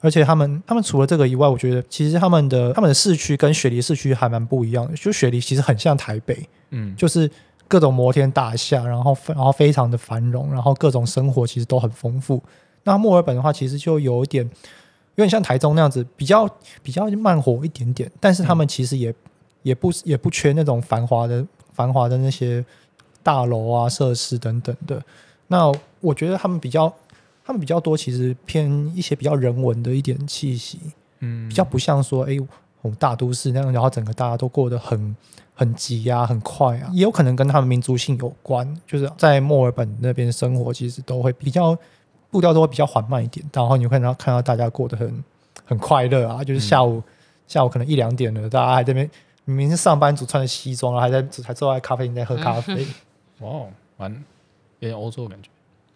[0.00, 4.94] 而且他们他们除了这个以外，我觉得其实他们的他们的市区跟雪梨市区还蛮不一样的。
[4.94, 7.30] 就雪梨其实很像台北，嗯，就是。
[7.70, 12.42] 各种摩天大厦，然后然后非常的繁荣，然后各种生活其实都很丰富。
[12.82, 14.44] 那墨尔本的话，其实就有一点
[15.14, 16.48] 有点像台中那样子，比较
[16.82, 18.10] 比较慢活一点点。
[18.18, 19.14] 但是他们其实也、嗯、
[19.62, 22.64] 也不也不缺那种繁华的繁华的那些
[23.22, 25.00] 大楼啊、设施等等的。
[25.46, 26.92] 那我觉得他们比较
[27.44, 30.80] 他们比较多，其实偏一些比较人文的一点气息，
[31.20, 32.36] 嗯，比较不像说哎，
[32.82, 35.14] 我们大都市那样，然后整个大家都过得很。
[35.60, 38.66] 很急呀、啊，很快啊，也有可能跟他们民族性有关。
[38.86, 41.76] 就是在墨尔本那边生活，其实都会比较
[42.30, 43.44] 步调都会比较缓慢一点。
[43.52, 45.22] 然后你会看到看到大家过得很
[45.66, 47.04] 很快乐啊，就是下午、嗯、
[47.46, 49.10] 下午可能一两点了，大家还在那边
[49.44, 52.86] 明明是上班族穿着西装，还在还坐在咖啡厅在喝咖啡。
[53.40, 54.24] 哇、嗯，蛮
[54.78, 55.50] 有点欧洲的感觉。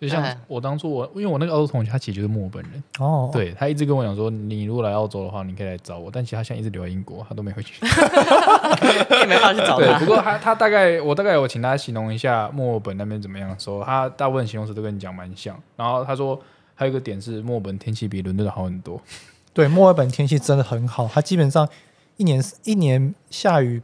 [0.05, 6.11] 就像我当初我，因为我那个澳洲同学，他其实就是墨尔本人哦，对，他一直跟我讲说，你如果来澳洲的话，你可以来找我。
[6.13, 7.75] 但其实他现在一直留在英国，他都没回去，
[9.19, 9.99] 也没法去找他。
[9.99, 15.59] 不过他他大概我大概有请他形容一下墨尔本那边怎么样，说他大部分形容词都跟你讲蛮像。
[15.77, 16.39] 然后他说
[16.75, 19.01] 还有一个点是墨尔本天气比伦敦的好很多。
[19.53, 21.69] 对，墨尔本天气真的很好，他基本上
[22.17, 23.81] 一年一年下雨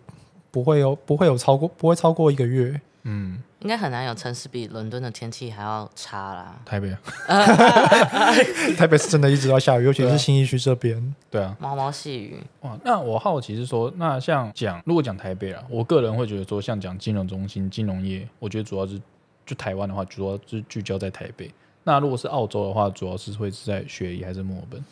[0.50, 2.80] 不会有不会有超过不会超过一个月。
[3.04, 3.42] 嗯。
[3.60, 6.58] 应该很难有城市比伦敦的天气还要差啦。
[6.64, 6.98] 台北啊，
[8.76, 11.14] 台北是真的一直要下雨，尤其是新一区这边。
[11.30, 12.38] 对啊，毛毛细雨。
[12.62, 18.98] 哇，那我好奇是说，那像讲如果讲台北啊，我个人会觉得说，像讲金融中心、金融业，我觉得主要是
[19.44, 21.50] 就台湾的话，主要是聚焦在台北。
[21.84, 24.82] 那如果是澳洲的话，主要是会是在雪梨还是墨尔本？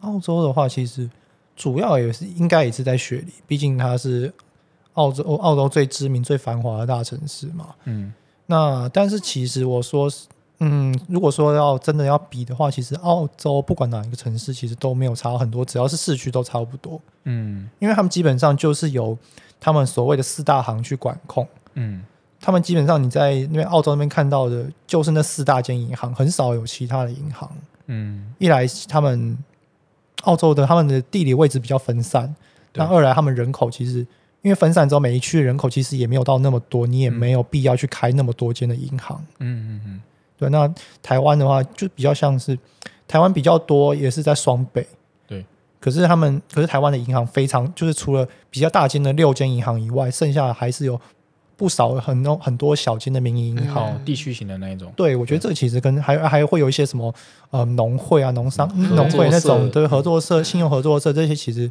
[0.00, 1.10] 澳洲的话，其实
[1.56, 4.32] 主要也是应该也是在雪梨，毕竟它是。
[4.94, 7.68] 澳洲，澳洲最知名、最繁华的大城市嘛。
[7.84, 8.12] 嗯，
[8.46, 10.10] 那但是其实我说，
[10.58, 17.00] 嗯，如果说要真的要比的话，其实澳洲不管哪一个城市，其实都没有差很多，只要是市区都差不多。
[17.24, 19.16] 嗯，因为他们基本上就是由
[19.58, 21.48] 他们所谓的四大行去管控。
[21.74, 22.04] 嗯，
[22.38, 27.50] 他们基本上你在那边澳洲那边看到的，就是那四大间银行，很少有其他的银行。
[27.86, 29.38] 嗯，一来他们
[30.24, 32.34] 澳洲的他们的地理位置比较分散，
[32.74, 34.06] 那二来他们人口其实。
[34.42, 39.24] 因为分散之后，每一区的人口其实也没有到那么多，你也没有必要去开那么多间的银行。
[39.38, 40.00] 嗯嗯嗯。
[40.36, 40.68] 对，那
[41.00, 42.58] 台湾的话就比较像是
[43.06, 44.84] 台湾比较多，也是在双北。
[45.28, 45.46] 对。
[45.78, 51.00] 可是他们，可是台湾的银行非常，就是除了比较大间的六间银行以外，剩下的还是有
[51.56, 54.92] 不少很多很多小间的民营银行，地区型的那一种。
[54.96, 57.14] 对，我觉得这个其实跟还还会有一些什么
[57.50, 61.70] 呃农会啊、农商农会那种对合作社、信用合作社这些，其实。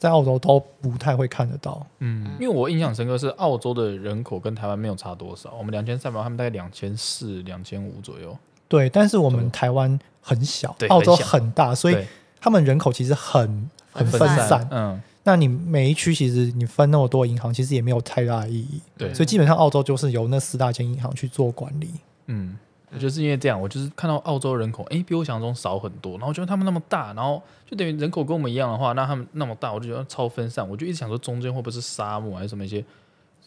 [0.00, 8.34] 在澳洲都不太会看得到，嗯，因为我印象深刻是澳洲的人口跟台湾没有差多少，我们两千三百万，他们大概两千四、两千五左右。
[8.66, 11.96] 对，但是我们台湾很小，澳洲很大，所以
[12.40, 14.66] 他们人口其实很很分散。
[14.70, 18.80] 嗯，那你每一区其实你分那么多银行，其实也没有太大的意义。
[18.96, 21.90] 对，所以基本上澳洲就是由那四大间银行去做管理。
[22.28, 22.56] 嗯。
[22.92, 26.12] 我就是因为这样，我就是看到澳洲人口，哎，比我想象中少很多。
[26.14, 30.68] 然后我觉得他们那么大，然后就等于人口跟我们一样的话，那他们那么大，我就觉得超分散。
[30.68, 32.84] 我就一直想说，中间会不会是沙漠，还是什么一些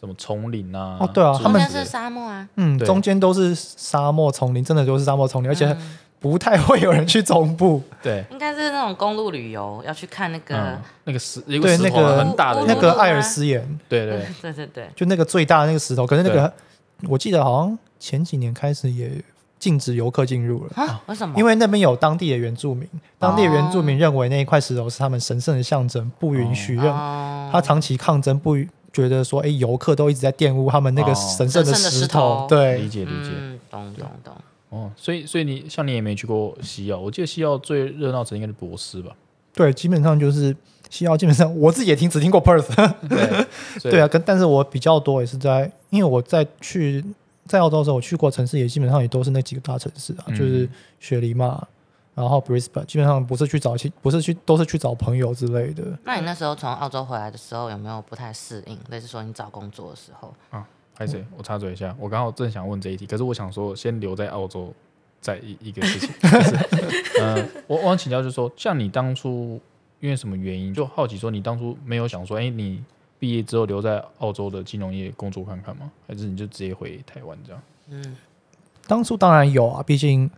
[0.00, 0.96] 什么丛林啊？
[0.98, 2.48] 哦，对啊，他们是沙漠啊。
[2.56, 5.76] 嗯，中间都是沙漠丛林，真的就是沙漠丛林，而且
[6.20, 7.82] 不太会有人去中部。
[8.02, 13.60] 对，应该是那种公路旅游要去看那个那个石，对那个很大的那个艾尔斯岩。
[13.90, 16.06] 对对对对对，就那个最大的那个石头。
[16.06, 16.50] 可是那个
[17.10, 19.22] 我记得好像前几年开始也。
[19.64, 21.00] 禁止游客进入了啊？
[21.06, 21.34] 为什么？
[21.38, 22.86] 因为那边有当地的原住民，
[23.18, 26.84] 当地的原住民认为那一块石头是他们神圣的象征，不允许认。
[27.50, 28.54] 他长期抗争，不
[28.92, 32.46] 觉得说，哎，游客都一直在玷污他们那个神圣的石头。
[32.46, 33.30] 对，理解理解，
[33.70, 34.34] 懂懂懂。
[34.68, 39.12] 哦，所以所以你像你也没去过西澳，我记得西澳最热闹城应该是博斯吧？
[39.54, 40.54] 对，基本上就是
[40.90, 42.92] 西澳，基本上我自己也听只听过 Perth。
[43.08, 43.46] 对
[43.90, 47.02] 对啊，跟但是我比较多也是在，因为我在去。
[47.46, 51.66] 在澳洲的时候，我去过城市也基本上也都是那几个大城市啊，嗯、就是雪梨嘛，
[52.14, 55.84] 然后 Brisbane 基本上不是去找亲，不是去都是去找朋友之类的。
[56.04, 58.78] 那你那时候从澳洲回来的时候有没有不太适应？
[58.88, 60.66] 类似说你找工作的时候啊？
[60.96, 64.72] 还是我插嘴一下，我刚好正想问这一题，可是我想说先留在澳洲
[65.20, 69.60] 再一一个事情，就是呃，我我想请教就是说，像你当初
[69.98, 72.80] 因为什么原因就好奇说你当初没有想说，哎，你
[73.24, 75.90] 毕业之后留在澳洲的金融业工作看看吗？
[76.06, 77.62] 还是你就直接回台湾这样？
[77.88, 78.16] 嗯，
[78.86, 80.30] 当初当然有啊，毕竟。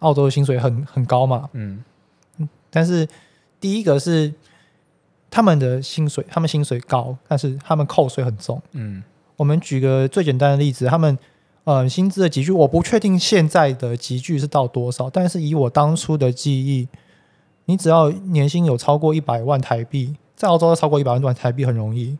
[0.00, 1.82] 澳洲的薪水很很高嘛，嗯，
[2.70, 3.08] 但是
[3.58, 4.32] 第一个是
[5.28, 9.02] 他们的薪水，他们薪水高，但是他们扣税很重，嗯，
[9.34, 11.18] 我们举个最简单的例子，他们
[11.64, 16.86] 呃薪资的集聚，我不确定现在的集聚是到多少，但是以我当初的记忆，
[17.64, 22.16] 你只要年薪有超过一百万台币，在澳洲要超过一百万台币很容易，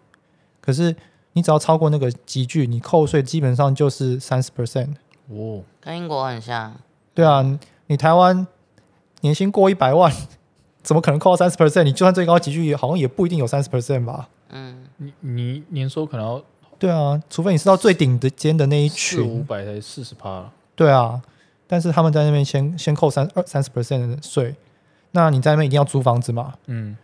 [0.61, 0.95] 可是
[1.35, 4.97] 你只要超过那个集距，你扣税基本上就是三十 percent，
[5.29, 6.75] 哦，跟英国很像。
[7.15, 7.45] 对啊，
[7.87, 8.45] 你台湾
[9.21, 10.13] 年薪过一百万，
[10.83, 11.85] 怎么可能扣到三十 percent？
[11.85, 14.29] 你就算最高集距，好像也不一定有三十 percent 吧？
[14.49, 16.43] 嗯，你你年收可能要
[16.77, 20.51] 对啊，除非你是到最顶的尖的那一群，五百才四十趴。
[20.75, 21.23] 对啊，
[21.69, 24.57] 但是他们在那边先先扣三二三十 percent 的税，
[25.13, 26.55] 那你在那边一定要租房子嘛？
[26.67, 26.97] 嗯。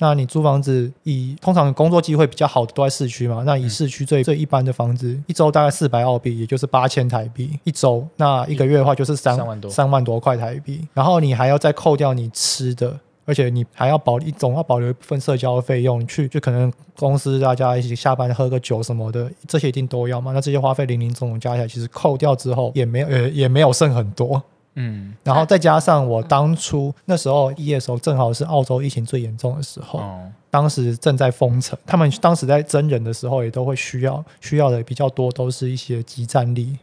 [0.00, 3.42] 那你租房子以通常工作机会比较好的都在市区嘛？
[3.44, 8.06] 那以市区最最一般的房子，一周大概四百澳币，也就是八千台币一周。
[8.16, 10.86] 那一个月的话就是三万多三万多块台币。
[10.94, 20.32] 然后你还要再扣掉你吃的，而且你还要保一总要保留一部分社交费用去，就可能公司大家一起下班喝个酒什么的，这些一定都要嘛。
[20.32, 24.40] 那这些花费零零总总加起来，其实扣掉之后也没有呃也没有剩很多。
[24.74, 36.78] 嗯，然后再加上我当初那时候毕业的时候，正好是澳洲疫情最严重的时候，哦、当时正在封城，他们当时在真人的时候，也都会需要需要的比较多，都是一些即战力，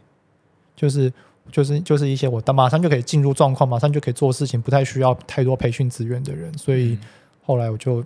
[0.74, 1.10] 就是
[1.50, 6.98] 就是就是一些我马上就可以进入状况，马上就可以做事情，不太需要太多培训资源的人，所以
[7.46, 8.04] 后来我就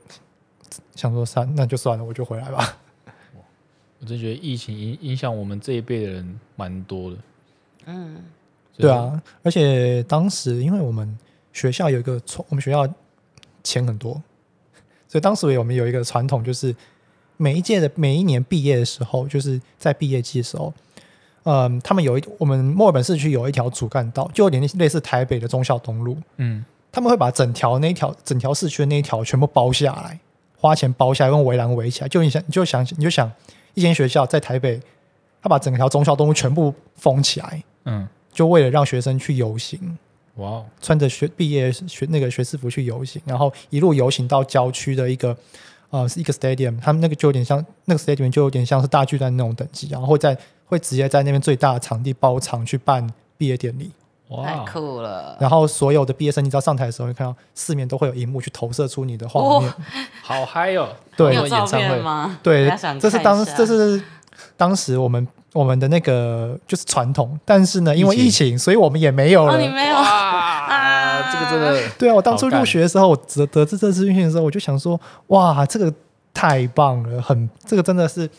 [0.94, 2.76] 想说，算那就算了，我就回来吧。
[3.98, 7.16] 我真觉得疫情影影响我们这一辈的人蛮多的，
[7.86, 8.22] 嗯。
[8.76, 11.18] 对啊，而且当时因为我们
[11.52, 12.88] 学校有一个我们学校
[13.62, 14.14] 钱很多，
[15.06, 16.74] 所以当时我们有一个传统，就是
[17.36, 20.72] 每一届的每一年毕业的时候，就是在毕业季的时候，
[21.42, 30.18] 嗯，他们有一我们墨尔本市区有一条主干道，就有点类似台北的忠孝东路，嗯，他们会把整条那条整条市区的那一条全部包下来，
[30.56, 33.30] 花钱包下来，用围栏围起来，就你想你就想你就想
[33.74, 34.80] 一间学校在台北，
[35.42, 38.08] 他把整条忠孝东路全部封起来，嗯。
[38.32, 39.98] 就为了让学生去游行，
[40.36, 40.64] 哇 Wow！
[40.80, 45.36] 穿着学毕业学那个学士服去游行，然后一路游行到郊区的一个
[45.90, 53.90] 呃是一个 stadium，他们那个就有点像那个 stadium 就有点像是大巨蛋那种等级，然后会在会直接在那边最大的场地包场去办毕业典礼，
[54.28, 55.36] 哇，太酷了！
[55.40, 59.72] 然后所有的毕业生，你知道上台的时候，会看到四面都会有荧幕去投射出你的画面，
[60.22, 60.88] 好嗨哦！
[61.16, 62.38] 对，有演唱会吗？
[62.42, 64.00] 对，这是当这是
[64.56, 65.26] 当时我们。
[65.52, 69.54] 我们的那个就是传统，但是呢，因为疫情，疫情所以我们也没有了。
[69.54, 71.28] 哦、你没有啊？
[71.32, 72.14] 这个真的对啊！
[72.14, 75.92] 我当初入学的时候，我得得知这次运行的时候，我就想说，哇，这个
[76.32, 78.30] 太棒了，很这个真的是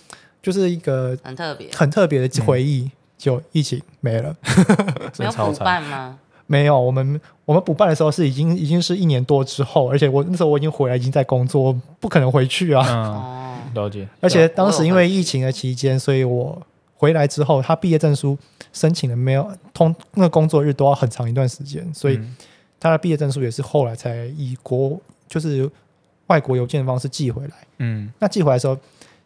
[0.41, 2.89] 就是一个很特别、很特别的回忆。
[3.17, 4.33] 就疫情没了，
[5.19, 6.17] 没有补办吗？
[6.47, 12.85] 没有，我们我们补办的时候是已经已经是一年多之后，而且我那时候我已经回来，已经在工作，不可能回去啊。
[12.89, 14.07] 嗯，了解。
[14.19, 16.61] 而且当时因为疫情的期间，所以我。
[17.01, 18.37] 回来之后，他毕业证书
[18.71, 19.91] 申请的没有通？
[20.13, 22.21] 那个工作日都要很长一段时间，所以
[22.79, 25.67] 他的毕业证书也是后来才以国就是
[26.27, 27.53] 外国邮件的方式寄回来。
[27.79, 28.77] 嗯，那寄回来的时候，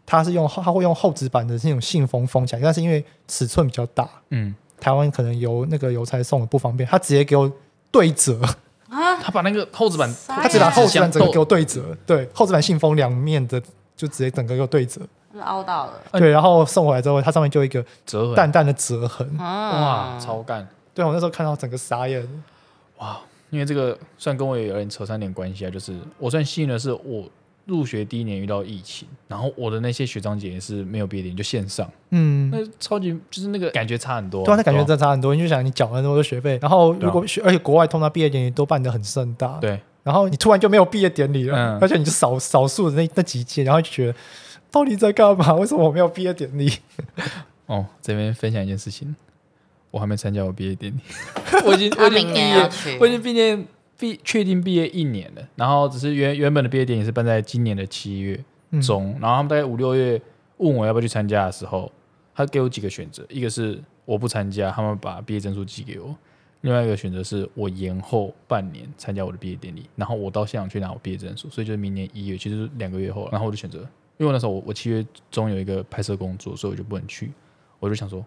[0.06, 7.52] 他是用他会用厚纸板的那种信封封起来，但是因为尺寸比较大，嗯，台湾可能邮那个邮差送的不方便，他直接给我
[7.92, 8.40] 对折
[8.88, 13.62] 啊，他把那个厚纸板，他直接把厚纸板整个给我对折，对，厚纸板信封两面的
[13.96, 15.02] 就直接整个又对折。
[15.42, 18.36] 凹到了，对，然后送回来之后，它上面就一个折痕。
[18.36, 20.66] 淡淡的折痕，哇，超干！
[20.94, 22.26] 对，我那时候看到整个傻眼，
[23.00, 23.20] 哇！
[23.50, 27.30] 因为这个算跟我也有点扯上点关系啊，就是我算幸运的是，我
[27.66, 35.36] 入学第一年遇到疫情，然后我的那些学长姐也是没有毕业典礼就线上，嗯，那超级就是那个感觉差很多，对啊，那感觉真的差很多。
[35.36, 44.16] 你就想你缴了那么多学费，然后如果而且国外通常毕业典礼都办得很盛大，对，然后你突然就没有毕业典礼了，而且你就少少数的那那几届，然后就觉得。
[44.72, 45.54] 到底在干嘛？
[45.54, 46.70] 为什么我没有毕业典礼？
[47.66, 49.16] 哦，这边分享一件事情，
[49.90, 51.00] 我还没参加我毕业典礼，
[51.64, 53.58] 我已经我已经毕业，我已经毕业
[53.98, 55.42] 毕确定毕业一年了。
[55.56, 58.38] 然后只是原原本的毕业典礼是办在今年的七月
[58.82, 60.22] 中，嗯、然后他们大概五六月
[60.58, 61.90] 问我要不要去参加的时候，
[62.36, 66.14] 他给我几个选择，一个是我不参加，他们把毕业证书寄给我；
[66.66, 73.88] 另外一个选择是我延后半年参加我的毕业典礼，然后我到现场去拿我毕业证书，所以就是明年一月，其实两个月后，然后我就选择，
[74.18, 77.32] 因为那时候我我七月中有一个拍摄工作，所以我就不能去，
[77.80, 78.26] 我就想说，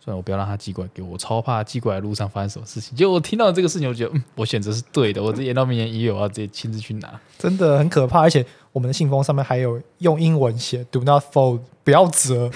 [0.00, 2.94] 算了，我不要让他寄过来给我，我超怕寄过来路上发生什么事情。
[2.94, 12.50] 结果我听到这个事情，我觉得嗯，我选择是对的，我直接延到明年一月，我要直接亲自去拿， 真的很可怕，而且我们的信封上面还有用英文写 “Do not fold”，不要折，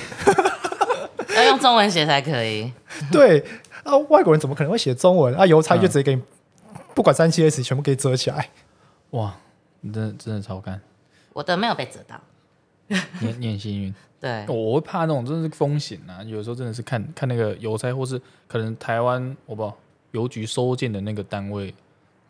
[1.34, 2.70] 要用中文写才可以。
[3.10, 3.42] 对。
[3.86, 5.34] 啊，外国人怎么可能会写中文？
[5.34, 6.20] 啊，邮差就直接给你，
[6.74, 8.50] 嗯、不管三七二十一全部给你折起来。
[9.10, 9.34] 哇，
[9.80, 10.80] 你真的真的超干！
[11.32, 12.20] 我的没有被折到，
[13.20, 13.94] 你你很幸运。
[14.20, 16.22] 对，我会怕那种真的是风险呐、啊。
[16.24, 19.76] 有时候真的是看看那个邮差，或是可能台湾我不知道
[20.12, 21.72] 邮局收件的那个单位，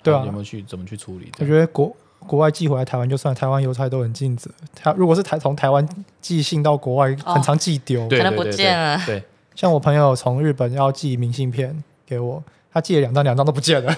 [0.03, 1.31] 对啊，有没有去怎么去处理？
[1.39, 4.51] 我觉得国国外寄回来台湾就算，台湾邮差都很尽责。
[4.75, 5.89] 他如果是台从台湾
[6.21, 9.01] 寄信到国外，很常寄丢，可能不见了。
[9.07, 9.23] 对。
[9.57, 13.97] 像我朋友从日本要寄明信片给我，他寄了两张，两张都不见了。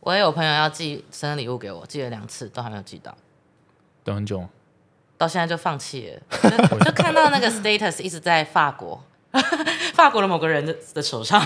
[0.00, 3.16] 我也有朋友要寄生日礼物给我，寄了两次都还没有寄到，
[4.04, 4.46] 等很久，
[5.16, 6.20] 到现在就放弃了。
[6.68, 9.02] 就，就看到那个 status 一直在法国，
[9.94, 11.40] 法国的某个人的的手上，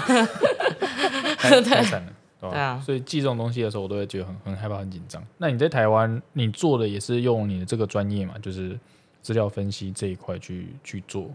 [1.39, 2.83] 太 惨了，对啊。
[2.85, 5.23] 所以寄这种东西的时候，我都会觉得很很害怕、很紧张。
[5.39, 8.77] 那你在台湾，你做的也是用你的这个专业嘛，就是
[9.23, 11.31] 资料分析这一块去去做。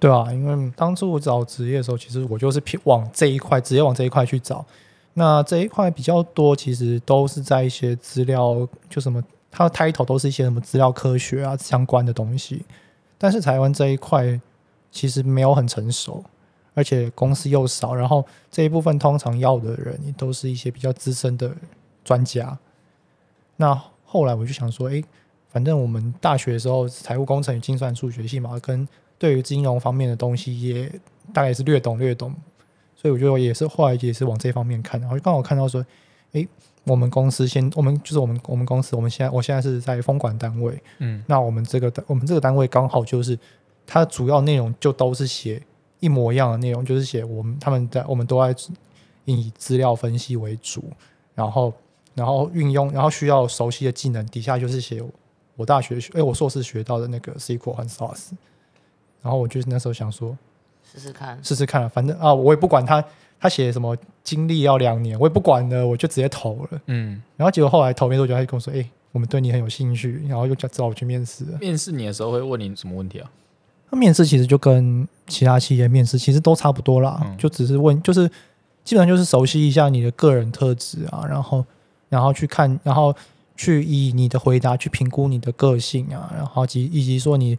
[0.00, 4.64] 对啊，因为当初我找职业的时候，其实我就是偏往这一块，直接往这一块去找。
[5.12, 12.64] 那这一块比较多，其实都是在一些资料，就什么，它的 title 都是一些什么资料科学啊相关的东西。
[13.18, 14.40] 但是台湾这一块
[14.90, 16.24] 其实没有很成熟，
[16.72, 21.54] 而且公司又少，然后这一部分通常要的人也都是一些比较资深的
[22.02, 22.56] 专家。
[23.56, 25.02] 那后来我就想说，哎，
[25.50, 28.88] 反正我们大学的时候财务工程与精算数学系嘛，跟
[29.20, 30.88] 对于金融方面的东西也
[31.30, 32.34] 大概也是略懂略懂，
[32.96, 35.84] 所以我觉得我也是后来也是往这方面看，然后刚好看到说，
[36.32, 36.48] 诶，
[36.84, 43.38] 我们公司先，我们就是我们我们公司，我们现在我现在是在风管单位，嗯，那我们这个我们这个单位刚好就是
[43.86, 45.62] 它主要内容就都是写
[46.00, 48.58] 一模一样的内容，就是写我们他们在我们都在
[49.26, 50.82] 以资料分析为主，
[51.34, 51.70] 然后
[52.14, 55.02] 然后运用然后需要熟悉的技能，底下就是写
[55.56, 58.30] 我大学学诶，我硕士学到的那个 SQL 和 SAS。
[59.22, 60.36] 然后我就那时候想说，
[60.90, 63.04] 试试看，试试看，反正啊，我也不管他，
[63.38, 66.80] 他写什么经历要两年，我也不管了，我就直接投了。
[66.86, 71.44] 嗯，然后结果后来投没多久，他就跟我说：“哎、欸，我们对你很有兴趣。”然后又叫找我去面试。
[71.60, 73.30] 面试你的时候会问你什么问题啊？
[73.90, 78.26] 那面试其实就跟其他企业面试其实都差不多啦，嗯、就只是问，就是
[78.82, 81.64] 基本上就是熟悉一下你的个人特质啊，然后
[82.08, 83.14] 然后去看，然后
[83.54, 87.58] 去以你的回答去评估你的个性啊，然后及以及说你。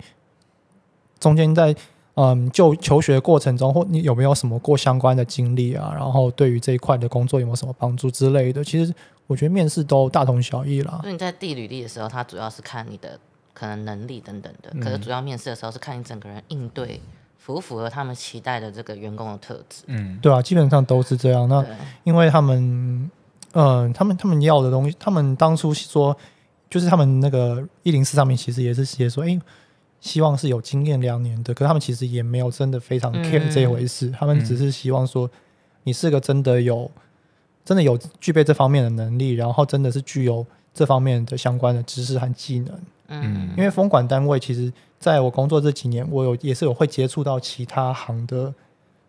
[1.22, 1.74] 中间在
[2.16, 5.94] 嗯，就求学的过程中，或你有没有什么过相关的经历啊？
[5.96, 8.62] 然后对于这一块的工作有没有什么帮助之类的？
[8.62, 8.94] 其实
[9.28, 11.00] 我觉得面试都大同小异啦。
[11.02, 13.18] 所以你在递履历的时候，他主要是看你的
[13.54, 17.00] 可能能力等等的，嗯、可是主要面试的时候是看你整个人应对
[17.38, 19.84] 符不符合他们期待的这个员工的特质。
[19.88, 21.48] 嗯，对啊，基本上都是这样。
[21.48, 21.66] 那
[22.04, 23.10] 因为他们
[23.54, 26.16] 嗯，他们他们要的东西，他们当初说
[26.70, 29.40] 就是他们那个一零四上面其实也是写说，哎。
[30.02, 35.30] 希望是有经验两年的，可是他们其实也没有真的非常 care 这一回事，嗯、他们只是希望说
[35.84, 36.90] 你是个真的有、
[37.64, 40.44] 真的有具备这方面的能力，然后真的是具有
[40.74, 42.80] 这方面的相关的知识和技能。
[43.10, 48.52] 嗯，因为风管单位其实在我工作这几年，我有也是有会接触到其他行的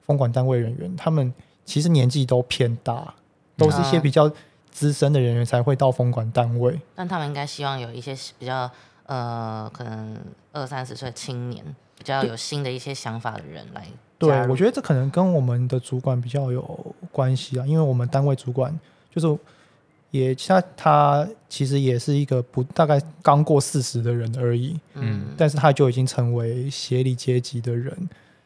[0.03, 1.33] 风管单位人员，他们
[1.65, 3.15] 其实年纪都偏大，
[3.57, 4.31] 都是一些比较
[4.71, 8.71] 资深的人员才会到风管单位，但他们应该希望有一些比较。
[9.07, 10.17] 呃，可能
[10.53, 11.65] 二三十岁青年
[11.97, 13.87] 比较有新的一些想法的人来。
[14.19, 18.73] 对，我觉得这可能跟我们的主管比较有关系啊，因为我们单位主管
[19.11, 19.39] 就是
[20.13, 27.97] 也他他其实也是一个不大概刚过四十的人而已，嗯，但是他就已经成为协理阶级的人，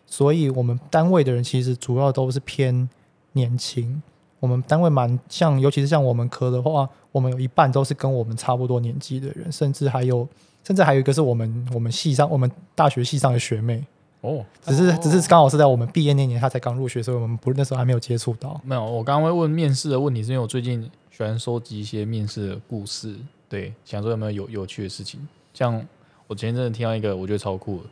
[0.07, 2.89] 所以我们单位的人其实主要都是偏
[3.33, 4.03] 年轻。
[4.39, 10.29] 我们单位蛮像，尤其是像我们科的话，我们有一半都是跟我们差不多年纪的人，甚至还有，
[10.63, 13.85] 甚至还有一个是我们我们系上我们大学系上的学妹
[14.21, 18.61] 哦，只是只是刚好是在我们毕业那年，她才刚入学，所以我们不那时候还没有接触到。
[18.65, 23.17] 没有，我刚刚会问面试的问题，是因为我最近喜欢收集一些面试的故事，
[23.49, 25.21] 对，想说有没有有有趣的事情。
[25.55, 25.81] 像
[26.27, 27.85] 我前一阵子听到一个，我觉得超酷的。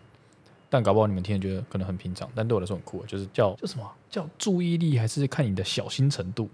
[0.75, 3.89] 但搞不好你们听着觉得可能很平常，但对我来说很酷，就是叫叫什么？
[4.11, 6.49] 叫注意力还是看你的小心程度？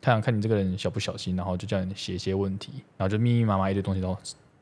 [0.00, 4.18] 看看你这个人小不小心，然后就叫你写一些问题，然后就密密麻麻一堆东西然后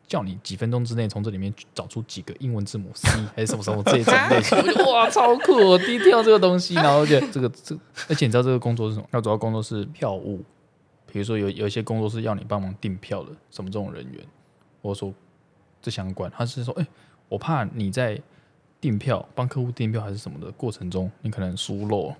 [0.06, 4.58] 叫你几分钟之内从这里面找出几个英文字母 C 还是什么什么这种类型，
[4.92, 5.54] 哇超酷！
[5.54, 7.74] 我第一听到这个东西，然后而且这个这，
[8.10, 9.06] 而且你知道这个工作是什么？
[9.12, 10.44] 要主要工作是票务，
[11.10, 14.22] 比如说有有一些工作是要你帮忙订票的，什么这种人员，
[14.82, 15.14] 我说
[15.80, 16.86] 这相关，他是说，哎、
[17.30, 18.20] 我怕你在
[18.82, 22.12] 订票帮客户订票还是什么的过程中，你可能疏漏，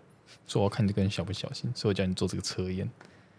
[0.46, 2.88] 所以我要看你这个人小不小心，所以我叫你做这个测验。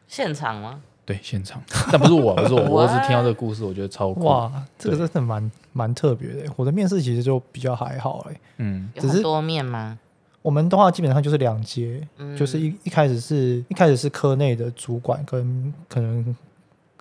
[0.08, 0.82] 现场吗？
[1.06, 4.26] 对，现场， 但不是我，不是我，我只听到这个故事，我觉得超酷。
[4.26, 6.52] 哇，这个真的蛮蛮特别的。
[6.58, 9.98] 我的面试其实就比较还好哎，嗯，只是多面吗？
[10.42, 16.36] 我们的话基本上就是两阶，嗯、就是一一开始是一开始是科内的主管跟可能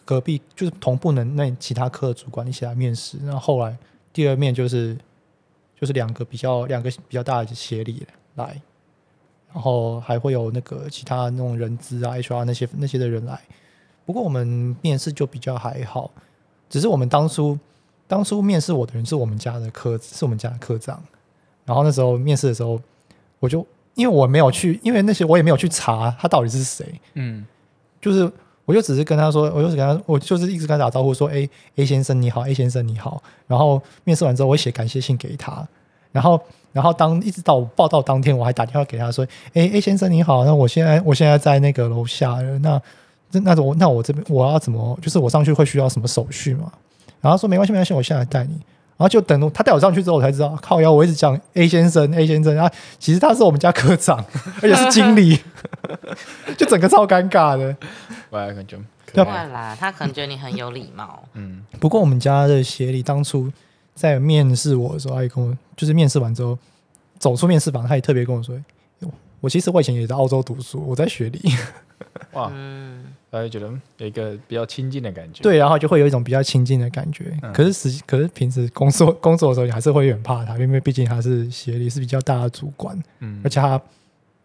[0.04, 3.76] 隔壁就是同部门那其他科的主管一起来面试，然后后来
[4.12, 4.96] 第二面就是
[5.82, 8.06] 就是两个比较两个比较大的协理
[8.36, 8.62] 来，
[9.52, 13.40] 然后还会有那个其他那种人资啊、HR 那些那些的人来。
[14.06, 16.08] 不过我们面试就比较还好，
[16.70, 17.58] 只是我们当初
[18.06, 21.02] 当初面试我的人是我们家的科，是我们家的科长。
[21.64, 22.80] 然后那时候面试的时候，
[23.40, 27.44] 我就因为我没有去，因为那些我也没有去查他到底是谁，嗯，
[28.00, 28.30] 就是
[28.64, 33.22] 我就只是跟他说，我就跟他，我就是一直跟他打招呼说，哎，A 先生你好，A 先生你好。
[33.46, 35.66] 然后面试完之后，我写感谢信给他。
[36.10, 36.40] 然后
[36.72, 42.80] 然后当一直到我报到当天，我还打电话给他说，哎，A 先生你好，那我现在我现在在那个楼下，那。
[43.34, 44.94] 那我那我这边我要怎么？
[45.00, 46.70] 就是我上去会需要什么手续吗？
[47.18, 48.60] 然后说没关系没关系，我现在带你。
[49.02, 54.24] 然后就等他带我上去之后，我才知道靠腰，我一直讲 A 先生 A 先生啊，其实他是我们家科长，
[54.62, 55.36] 而且是经理，
[56.56, 57.76] 就整个超尴尬的。
[58.30, 58.78] 我还感觉
[59.12, 61.24] 对啦，他可能觉得你很有礼貌。
[61.34, 63.50] 嗯，不过我们家的协理当初
[63.92, 66.56] 在面试我的时候，他也跟我就是面试完之后
[67.18, 68.56] 走出面试房，他也特别跟我说
[69.42, 71.40] ：“我其实我以前也在澳洲读书，我在学历。”
[72.32, 72.50] 哇。
[72.52, 77.34] 嗯他就觉得有一个比较亲近的感觉，对，然后就会有一种比较亲近的感觉。
[77.42, 83.80] 嗯、可是实际，可是平时工作工作的时候，你还是会有点怕他，因为毕竟他是协理，是比较大的主管，嗯，而且他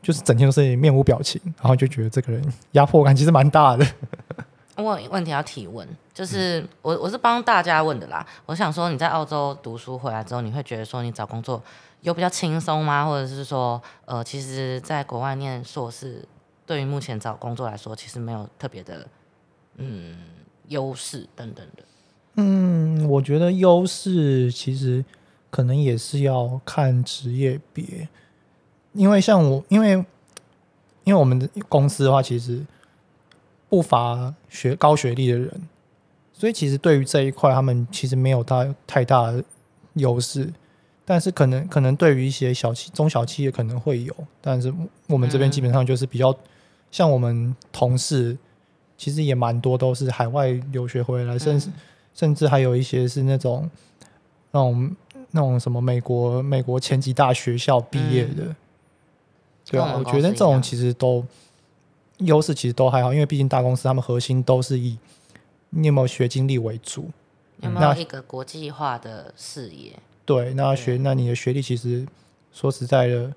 [0.02, 2.42] 就是整天都是面无表情，然后就觉得这个人
[2.72, 3.86] 压迫感其实蛮大的。
[4.78, 8.26] 我有问题要提问，就是我我是帮大家问的啦。
[8.46, 11.62] 我想说你在澳洲读书回来之后，你会觉得说你找工作
[12.04, 13.06] 有比较轻松吗？
[13.06, 16.24] 或者是说，呃，其实在国外念硕士？
[16.68, 19.08] 对于目前找工作来说，其实没有特别的，
[19.78, 20.18] 嗯，
[20.68, 21.84] 优势等等的。
[22.36, 25.04] 嗯，我觉得优势其实
[25.50, 28.10] 可能也是要看职业别，
[28.92, 29.92] 因为像我，因为
[31.06, 32.66] 因为我们的公司的话，其实
[33.70, 35.62] 不乏学高学历的人，
[36.34, 39.42] 所以其实对于这一块，他们其实没有大太大的
[39.94, 40.54] 优势。
[41.06, 44.74] 但是可能可能对于一些小企中小企业可能会有，但是
[45.08, 46.38] 我们这边基本上就是比较。
[46.90, 48.38] 像我们同事，
[48.98, 51.70] 其实也蛮多都是海外留学回来，甚至
[52.14, 53.70] 甚至还有一些是那种
[54.52, 54.96] 那种
[55.32, 58.56] 那种什么美国美国前几大学校毕业的，
[59.70, 61.24] 对啊，我觉得这种其实都
[62.20, 64.98] 优势其实都还好，因为毕竟大公司他们核心都是以
[65.70, 67.12] 你有没有学经历为主，
[67.62, 69.92] 有没有一个国际化的视野？
[70.26, 72.08] 对，那学那你的学历其实
[72.52, 73.34] 说实在的，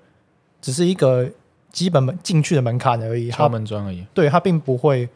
[0.61, 1.29] 只是一个。
[1.71, 4.05] 基本门进去的门槛而已，敲门砖而已。
[4.13, 5.07] 对，它并不会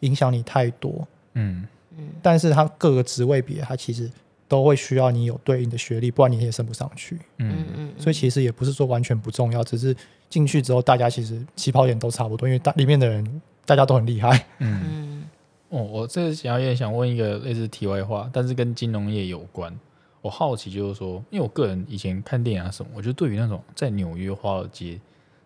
[0.00, 1.06] 影响你太多。
[1.34, 4.10] 嗯嗯，但是它各个职位别，它其实
[4.46, 7.18] 都会需要你有对应的学历，不然你也升不上去。
[7.38, 9.96] 嗯嗯，所以其实也不是说完全不重要，只是
[10.28, 14.44] 进去之后，大家其实起跑点都差不多，因为大里面的人大家都很厉害。
[14.58, 15.24] 嗯
[15.70, 19.74] 哦，我这个想要有点想问一个类似题外话，但是跟金融业有关。
[20.20, 25.00] 我好奇就是说，因为我个人以前看电影啊什么，我觉得对于那种在纽约华尔街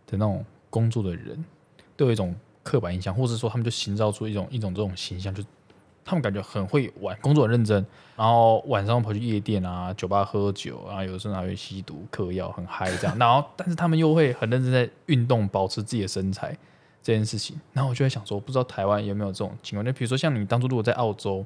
[0.07, 0.45] 的那种。
[0.77, 1.43] 工作的人
[1.97, 5.43] 都有一种刻板印象，或者说他们就营造出一种一种这种形象，就
[6.05, 7.75] 他们感觉很会玩，工作很认真，
[8.15, 13.19] 然后晚上跑去夜店啊、酒吧喝酒啊，有的时候还会吸毒、嗑药，很嗨这样。
[13.19, 16.55] 然后，但是他们又会很认真在运动，保持自己的身材
[17.03, 17.59] 这件事情。
[17.73, 19.83] 然后我就在想说，不知道台湾有没有这种情况？
[19.83, 21.43] 就比如说像你当初如果在澳洲，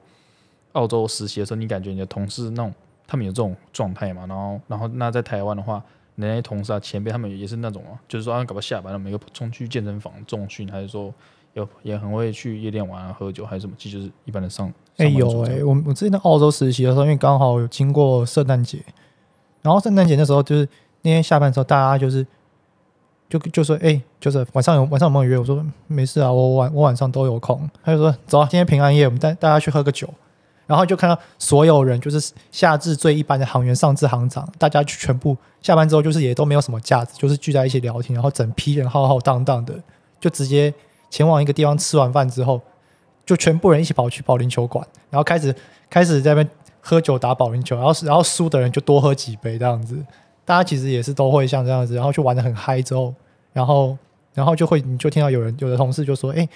[0.72, 2.74] 澳洲实习的时候，你感觉你的同事那种
[3.06, 4.26] 他们有这种状态嘛？
[4.26, 5.80] 然后，然后那在台湾的话。
[6.16, 11.12] 那些同事啊，前辈他们也是那种啊，就是说啊，搞到下班了，每个冲去健身房重训，还是说
[11.54, 13.74] 有也很会去夜店玩啊、喝酒，还是什么？
[13.78, 14.68] 其实就是一般的上。
[14.98, 18.78] 哎、欸，有哎、欸，我我之前在澳洲实习的时候，因为刚好有经过圣诞节，
[19.62, 20.68] 然后圣诞节那时候就是
[21.02, 22.26] 那天下班的时候，大家就是
[23.28, 25.38] 就就说，哎、欸，就是晚上有晚上有没有约？
[25.38, 27.68] 我说没事啊，我晚我晚上都有空。
[27.82, 30.12] 他就说走啊，今天平安夜，我们带大家去喝个酒。
[30.70, 39.74] 然后就看到所有人，就是下至最一般的行员，上至行长，大家就全部下班之后，就是也都没有什么架子，就是聚在一起聊天，然后整批人浩浩荡荡的，
[40.20, 40.72] 就直接
[41.10, 41.76] 前往一个地方。
[41.76, 42.60] 吃完饭之后，
[43.26, 45.52] 就全部人一起跑去保龄球馆，然后开始
[45.90, 46.50] 开始在那边
[46.80, 49.96] 喝酒打保龄球，然后然后输的人就多喝几杯这样子。
[50.44, 53.12] 大家其实也是都会像这样子，然后就玩得很嗨之后，
[53.52, 53.98] 然后
[54.34, 56.48] 然后就会你就听到有人有的同事就说：“哎，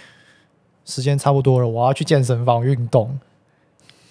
[0.84, 3.18] 时间差不多了，我要去健身房运动。”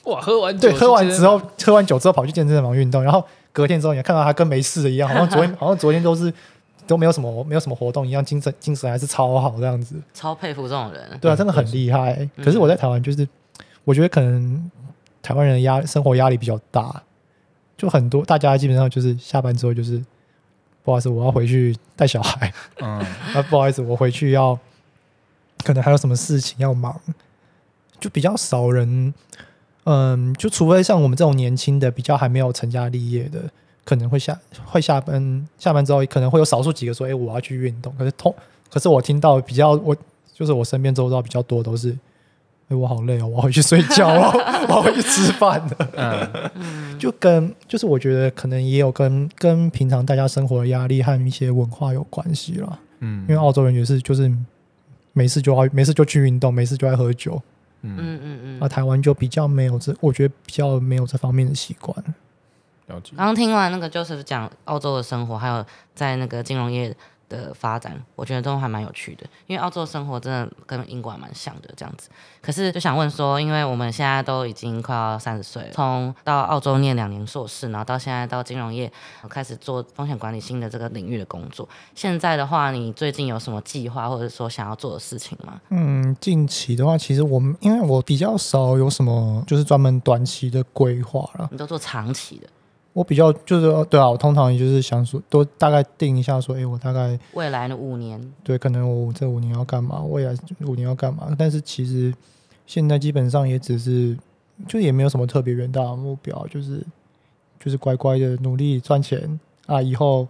[0.03, 6.33] 哇，喝完酒对，喝完之后喝完酒之后跑去健身房运动，然后隔天之后你看到他跟没事的一样，好像 昨天好像昨天都是
[6.85, 9.95] 都没有什么没有什么活动一样，精神精神还是超好这样子。
[10.13, 12.13] 超佩服这种人，对啊，真的很厉害。
[12.19, 13.25] 嗯、可是我在台湾就是，
[13.85, 14.69] 我觉得可能
[15.21, 17.01] 台湾人的压生活压力比较大，
[17.77, 20.03] 就很多大家基本上就是下班之后就是
[20.83, 22.99] 不好意思，我要回去带小孩，嗯，
[23.33, 24.59] 啊不好意思，我回去要
[25.63, 26.99] 可能还有什么事情要忙，
[28.01, 29.13] 就比较少人。
[29.85, 33.41] 嗯，就除非像我们这种年轻的，比较还没有成家立业的，
[33.83, 38.33] 可能会下会下班，下班之后可能会有少数几个说：“哎、欸，我要去运动。”可是通，
[38.69, 39.95] 可是我听到比较我
[40.33, 41.89] 就是我身边周遭比较多都是
[42.67, 44.31] ：“哎、欸，我好累哦，我要回去睡觉哦，
[44.69, 46.51] 我要回去吃饭了。
[46.55, 52.79] ”嗯，就跟就是我觉得可能也有跟跟平常大家生活的压力和一些文化有关系了。
[52.99, 54.31] 嗯，因为澳洲人也是就是
[55.11, 57.41] 没事就要没事就去运动，没事就爱喝酒。
[57.83, 61.95] 嗯嗯嗯嗯，啊，台湾就比较没有这，我觉得比较没有这方面的习惯。
[62.87, 63.13] 了解。
[63.15, 66.95] 刚刚听完那个 Joseph 讲澳洲的生活，还有在那个金融业
[67.35, 72.09] 的发展，我觉得都还蛮有趣的，因为澳洲生活真的跟英国还蛮像的这样子。
[72.41, 78.91] 可是就想问说，因为我们现在都已经快要三十岁了，从到澳洲念两年硕士，然后到现在到金融业
[79.29, 81.67] 开始做风险管理新的这个领域的工作。
[81.95, 85.59] 现在的话，你最近有什么计划，或者说想要做的事情吗？
[85.69, 92.47] 嗯，近期的话，其实我们因为我比较少有什么就是专门短期的规划了，你都做长期的。
[92.93, 100.31] 我比较就是对啊，我通常也就是想说，都大概定一下说，哎，我大概未来的五年，对，可能我这五年要干嘛，未来
[100.61, 101.27] 五年要干嘛。
[101.35, 102.13] 但是其实
[102.67, 104.15] 现在基本上也只是，
[104.67, 106.85] 就也没有什么特别远大的目标，就是
[107.59, 110.27] 就是乖乖的努力赚钱啊，以后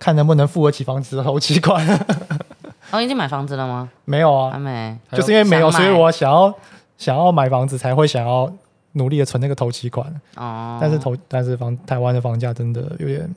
[0.00, 1.86] 看能不能付得起房子的头期款。
[2.90, 3.88] 哦，已经买房子了吗？
[4.04, 6.52] 没有啊，还没，就是因为没有，所以我想要
[6.98, 8.52] 想要买房子才会想要。
[8.92, 13.34] 努力的存那个头期款，哦，但是头但是房台湾的房价真的有点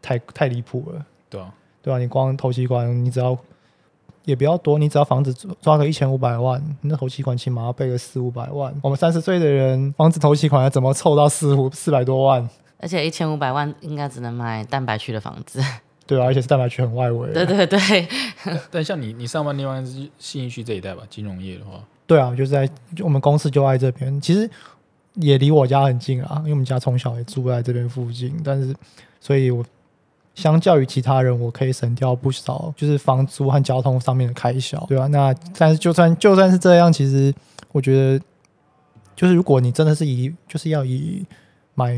[0.00, 1.52] 太太离谱了，对啊，
[1.82, 3.36] 对啊，你光头期款，你只要
[4.24, 8.74] 也比较多，你只要房子抓个一千五百万，你那头期款起码要备个四五百万。
[8.82, 12.48] 我们三十岁的人，房子头期款要怎么凑到四五四百多万？
[12.78, 15.60] 而且一千五百万应该只能买蛋白区的房子，
[16.06, 17.32] 对啊，而且是蛋白区很外围。
[17.34, 18.08] 对对对。
[18.70, 21.02] 但像你你上班地方是信义区这一带吧？
[21.10, 22.68] 金融业的话，对啊，就是在
[23.00, 24.50] 我们公司就在这边，其实。
[25.14, 28.74] 也离我家很近啊，因为我们家从小也住在这边附近，但是，
[29.20, 29.64] 所以我
[30.34, 35.06] 相较于其他人，我可以省掉不少，就是房租和交通上面的开销，对吧？
[35.06, 37.32] 那但是就算就算是这样，其实
[37.70, 38.24] 我觉得，
[39.14, 41.24] 就是如果你真的是以就是要以
[41.74, 41.96] 买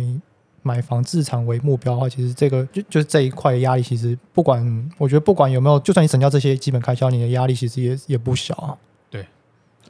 [0.62, 8.76] 买房自产为目标的话，其实这个就就是这一块的压力，其实不管我觉得不管有没有，就算你省掉这些基本开销，你的压力其实也也不小啊。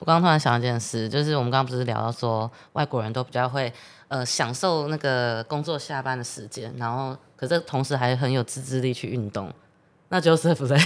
[0.01, 3.73] 我刚刚突然想到一件事，就是我们刚刚不是聊到说外国人都比较会
[4.09, 9.49] 呃享受那个工作下班的时间，然后可是同时还很有自制力去运动。
[10.09, 10.79] 那 Joseph 嘞，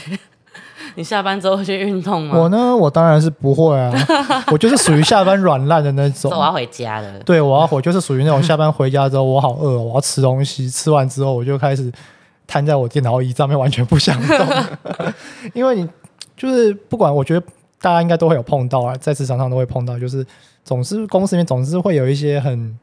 [0.95, 2.39] 你下班之后会去运动吗？
[2.39, 3.93] 我呢，我当然是不会啊，
[4.53, 6.31] 我就是属于下班软烂的那种。
[6.37, 7.19] 我要回家了。
[7.21, 11.93] 对，我要回，就是属于那种下班回家之后我好饿，我要吃东西，吃完之后我就开始
[12.47, 14.47] 瘫在我电脑椅上面，完全不想动。
[15.53, 15.89] 因为你
[16.37, 17.45] 就是不管，我觉得。
[17.81, 20.25] 大家应该都会有碰到啊，在职场上都会碰到，就是
[20.65, 22.79] 总是公司里面总是会有一些很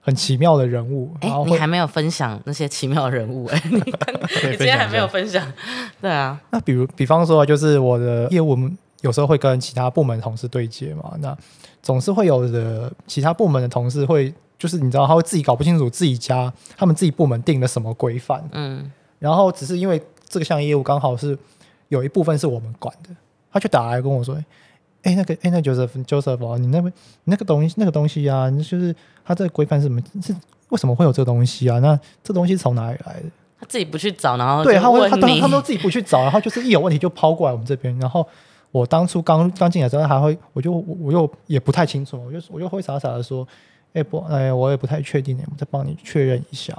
[0.00, 1.14] 很奇妙的人物。
[1.20, 3.76] 哎、欸，你还没有分享那些奇妙的人物哎、欸，你
[4.50, 5.46] 你今天还没有分享？
[6.00, 6.40] 对啊。
[6.50, 8.58] 那比如，比方说，就是我的业务
[9.02, 11.36] 有时候会跟其他部门同事对接嘛，那
[11.82, 21.38] 总是会有的其他部门的同事会，就是你知道，他会自己搞不清楚自己家他们自己部门定了什么规范，嗯，然后只是因为这个项业务刚好是
[21.88, 23.10] 有一部分是我们管的。
[23.54, 24.34] 他就打来跟我说
[25.04, 26.92] ：“哎、欸，那个，哎、欸，那 Joseph Joseph 你那边
[27.22, 28.92] 那个东西，那个东西啊，就是
[29.24, 30.02] 他这个规范是什么？
[30.20, 30.34] 是
[30.70, 31.78] 为什么会有这个东西啊？
[31.78, 33.26] 那这东西从哪里来的？
[33.60, 37.96] 他自己不去找，然后对，他会，他他们都自己不去找，然后就是一有问题就抛过来我们这边。
[38.00, 38.26] 然后
[38.72, 43.46] 我当初刚刚进来的时候，还会，我就我又也不太清楚，我就我就会傻傻的说：
[43.92, 46.76] 哎、欸、不，哎，我也不太确定，我再帮你确认一下。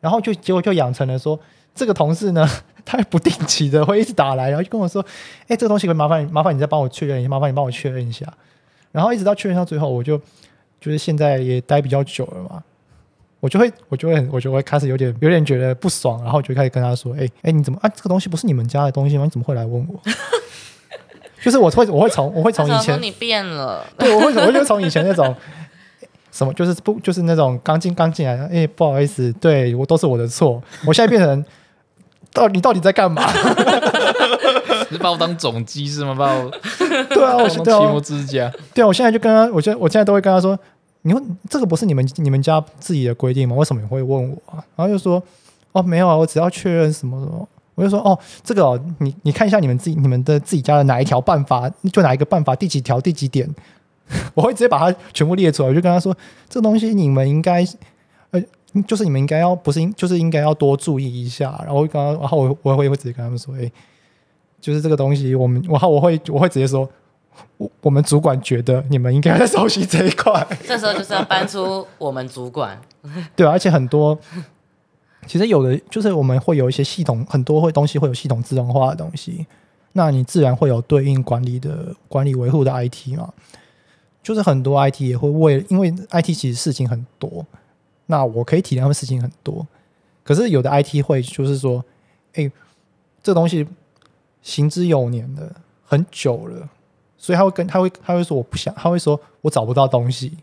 [0.00, 1.40] 然后就结果就养成了说。”
[1.74, 2.48] 这个同事呢，
[2.84, 5.04] 他不定期的会一直打来，然后就跟我说
[5.48, 8.26] ：“哎，这个东西会麻烦你，麻烦你再帮我确认一下，麻烦你帮我确认一下。”
[8.92, 10.18] 然后一直到确认到最后，我就
[10.80, 12.62] 就是现在也待比较久了嘛，
[13.38, 17.88] 我就会我就会我就会开始有点有点觉得不爽，然后就开始跟他说：“哎哎，你怎么啊？
[17.88, 19.24] 这个东西不是你们家的东西吗？
[19.24, 20.00] 你怎么会来问我？”
[21.42, 25.34] 就是我会我会从我会从以前你变了，对，我会我就从以前那种
[26.30, 31.42] 什么就是不就是那种刚进刚进来，哎，不好意思，对我都是我的错，我现在变成
[32.32, 33.22] 到你到底在干嘛？
[34.90, 36.14] 你 是把我当总机是吗？
[36.14, 36.50] 把我
[37.10, 38.52] 对啊，我当奇摩之家。
[38.74, 40.58] 对啊，我现在就跟他，我现在我现在都会跟他说，
[41.02, 43.56] 你问这个不是你们你们家自己的规定吗？
[43.56, 44.36] 为什么你会问我？
[44.76, 45.22] 然后就说
[45.72, 47.48] 哦没有啊，我只要确认什么什么。
[47.76, 53.48] 我就说哦，这个哦，你你看一下你们自己你们的自己家的哪一条办法，就哪一个办法第几条第几点。
[54.34, 56.14] 我会直接把它全部列出来，我就跟他说
[56.50, 57.68] ：“这东西你们应该，呃，
[58.86, 63.70] 就是你们应该要不是应，就是应该要多注意一下。”然后刚刚，然后我我会会直接跟他们说：“哎，
[64.60, 66.88] 就是这个东西，我们，然后我会我会直接说，
[67.56, 70.46] 我我们主管觉得你们应该在熟悉这一块。
[70.66, 72.80] ”这时候就是要搬出我们主管，
[73.34, 74.18] 对，而且很多
[75.26, 79.46] 其实有的就是我们会有一些系统，很多会东西会有系统自动化的东西，
[79.92, 83.32] 那你自然会有对应管理的管理维护的 IT 嘛。
[84.22, 87.44] 就是很多 IT 也会为，因为 IT 其实事情很多，
[88.10, 89.66] 那我可以体谅他们事情很多，
[90.22, 91.82] 可是有的 IT 会就是说，
[92.34, 92.50] 哎，
[93.22, 93.66] 这东西
[94.42, 95.50] 行之有年的
[95.86, 96.68] 很久了，
[97.16, 100.36] 所以他会跟他会他会说我不想，他会说我找不到东西，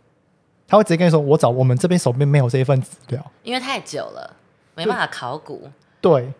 [0.68, 4.36] 他会直接跟你说我找我们这边手边没有这一份资料，因为太久了，
[4.74, 5.70] 没办法考古。
[6.01, 6.34] 对，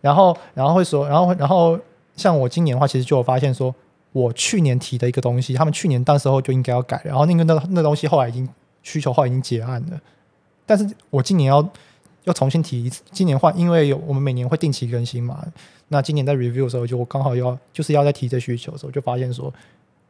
[0.00, 1.76] 然后然后会说，然后然后
[2.14, 3.74] 像我今年的话，其实就有发现说。
[4.12, 8.48] 我去年提的一个东西，他们去年当时候就应该要改，然后那个那那东西后来已经
[8.82, 10.00] 需求后来已经结案了，
[10.66, 11.66] 但是我今年要
[12.24, 15.46] 要重新提一次，今年换，因为有我们每年会定期更新嘛，
[15.88, 19.52] 那今年在 review 的时候，就我刚好要就是要再提这需求的时候，就发现说，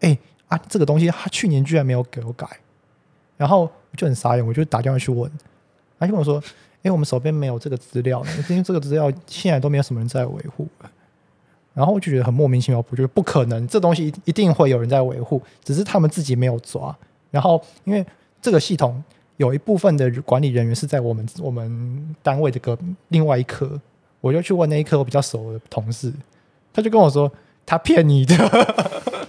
[0.00, 2.48] 哎、啊，这个东西他去年居然没有给我改，
[3.36, 5.30] 然后我就很傻眼，我就打电话去问，
[5.98, 6.42] 他就跟我说，
[6.82, 10.66] 哎、我们手边没有这个资料，因为这个资料现在都没有什么人在维护。
[11.74, 16.96] 然后我就觉得很莫名其妙，我觉得不可能，这东西一定会有人在维护，只是他们自己没有抓。
[17.30, 18.02] 然后因为
[18.40, 19.04] 这个系统
[19.36, 22.76] 有一部分的管理人员是在我们我们单位的个
[23.08, 23.80] 另外一科，
[24.20, 26.12] 我就去问那一科我比较熟的同事，
[26.72, 27.30] 他就跟我说
[27.64, 28.34] 他骗你的。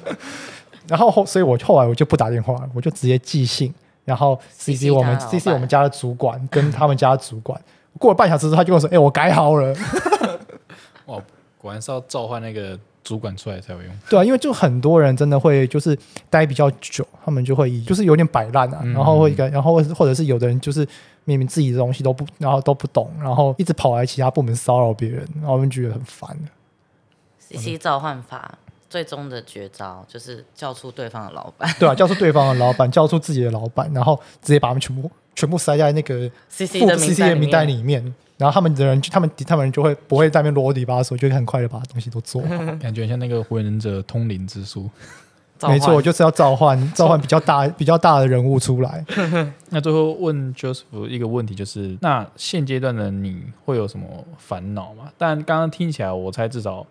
[0.88, 3.74] 然后后所以我后来我就不打电话，我就直接寄信，
[4.05, 7.62] 然后 CC 我们 CC 我们家的主管跟他们家的主管。
[7.99, 9.76] 过了半小时之后，他就跟我说：“哎，我改好了。
[11.08, 11.22] ”哇。
[11.60, 13.93] 果然是要召唤那个主管出来才会用。
[14.10, 15.97] 对啊，因为就很多人真的会就是
[16.30, 20.86] 待比较久，他们就会就是有点摆烂啊，嗯、然后会然后或者是有的人就是
[21.24, 26.38] 明明自己的东西都不，然后都不懂，然后一直跑来其他部门骚扰别人，然后我们觉得很烦。
[27.39, 28.58] CC 召唤法
[28.89, 38.14] 最终的绝招就是叫出对方的老板，对啊，叫出对方的老板， 叫出自己的老板，然后直接把他们全部全部塞在那个 CC 的 CC 的名单里面。
[38.38, 42.49] 然后他们的人，他们他们人就会不会在那边啰里吧嗦，就会很快的把东西都做好。
[42.77, 44.88] 感觉像那个火影忍者通灵之术，
[45.63, 49.03] 没错，就是要召唤召唤比较大 比较大的人物出来。
[49.69, 54.05] 那最后问 Joseph 一个问题，就是那现阶段的你会有什么
[54.38, 55.11] 烦恼吗？
[55.17, 56.83] 但刚刚听起来，我猜至少，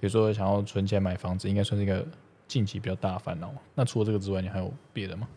[0.00, 2.04] 比如说想要存钱买房子，应该算是一个
[2.48, 3.48] 近期比较大的烦恼。
[3.76, 5.28] 那除了这个之外，你还有别的吗？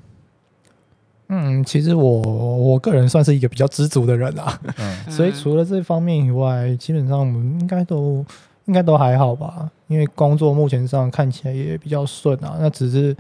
[1.34, 8.26] 嗯，其实我我个人算是一个比较知足的人啊，嗯、 所以除了这方面以外，基本上我们应该都
[8.66, 9.72] 应该都还好吧。
[9.88, 13.16] 因为工作目前上看起来也比较顺啊，那只是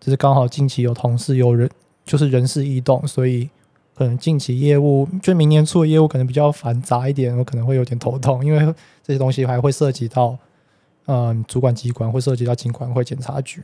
[0.00, 1.68] 只是刚好近期有同事有人
[2.04, 3.50] 就是人事异动，所以
[3.96, 8.60] 可能近期业务就明年初的业务可能比较繁杂一点，我可能会有点头痛，因为
[9.02, 10.38] 这些东西还会涉及到
[11.06, 13.60] 嗯主管机关，会涉及到警管会、检察局，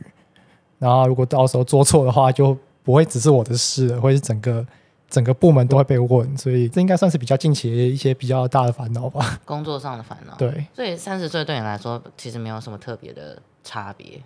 [0.77, 2.57] 然后如果到时候做错的话就。
[2.83, 4.65] 不会只是我的事，会是整个
[5.09, 9.39] 整个部门都会被问，所以这应该算是比较近期的一些比较大的烦恼吧。
[9.45, 10.35] 工作上的烦恼。
[10.35, 14.21] 对，所以三十岁对你来说其实没有什么特别的差别。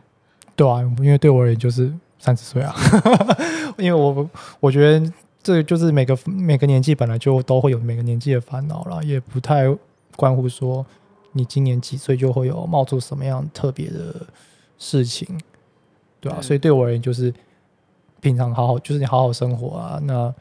[0.56, 2.74] 对啊，因为对我而言就是三十岁啊，
[3.78, 4.28] 因为我
[4.60, 9.66] 我觉得这就是每个每个年纪本来就都会有每个年纪的烦恼了，也不太
[10.16, 10.84] 关乎说
[11.34, 14.26] 你今年几岁就会有冒出什么样特别的
[14.80, 15.28] 事情，
[16.20, 17.32] 对啊，嗯、所以对我而言就是。
[18.22, 20.34] 平常好好就是你好好生活啊，那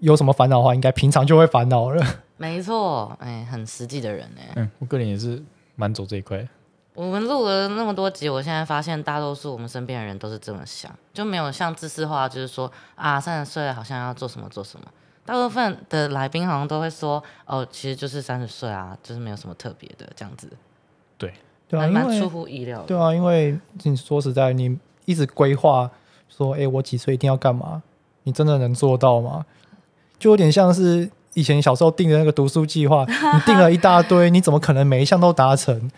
[0.00, 2.04] 有什么烦恼的话，应该平常就会烦恼了。
[2.36, 4.52] 没错，哎，很实际的人哎。
[4.56, 5.40] 嗯，我个人也是
[5.76, 6.44] 蛮走这一块。
[6.94, 14.86] 我们录了那么多集，我现在发现大多数我们身边的人都是这么想，就没有像知识化，就是说啊，三十岁好像要做什么做什么。
[15.24, 20.50] 大部分的来宾好像都会说，哦，其实就是三十岁啊，就是没有什么特别的这样子。
[21.16, 21.32] 对，
[21.68, 22.86] 对啊，蛮出乎意料的。
[22.86, 25.88] 对啊，因为你说实在，你一直规划。
[26.36, 27.82] 说，哎、欸，我几岁一定要干嘛？
[28.24, 29.44] 你真的能做到吗？
[30.18, 35.90] 就有点像是以前小时候定的那个读书计划，你定了一大堆，你怎么可能每一项都达成？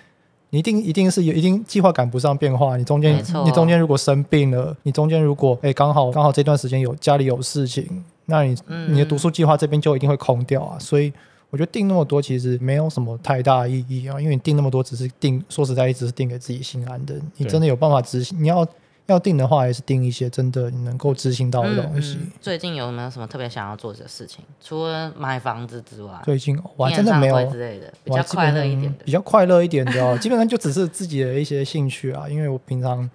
[0.51, 2.77] 你一定一定是有一定计划赶不上变化。
[2.77, 10.79] 你中间你中间如果生病了，你中间如果哎刚好刚好这段时间有家里有事情，那你、嗯、你的读书计划这边就一定会空掉啊。
[10.79, 11.13] 所以
[11.51, 17.15] 我觉得定那么多其实没有什么太大意义啊，因为你定那么多只是定，说实在，一直是定给自己心安的。
[17.37, 18.67] 你真的有办法执行，你要。
[19.07, 22.15] 要定的话，也是定一些真的你能够执行到的东西。
[22.15, 24.43] 嗯嗯、最近有没有什么特别想要做的事情？
[24.61, 30.17] 除了买房子之外，最近我还真的没有之类的，比较快乐一点的，比较快乐一点的哦。
[30.23, 33.09] 基本上就只是自己的一些兴趣啊，因为我平常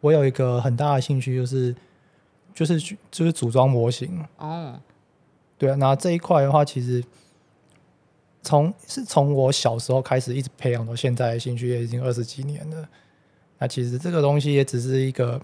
[0.00, 1.74] 我有一个很大的兴趣，就是
[2.54, 2.80] 就是
[3.10, 4.24] 就是组装模型。
[4.38, 4.80] 哦，
[5.58, 7.04] 对啊，那这一块的话，其实
[8.42, 12.88] 从是从我小时候开始一直培养到现在的兴趣，也已经二十几年了。
[13.58, 15.40] 那其实这个东西也只是一个，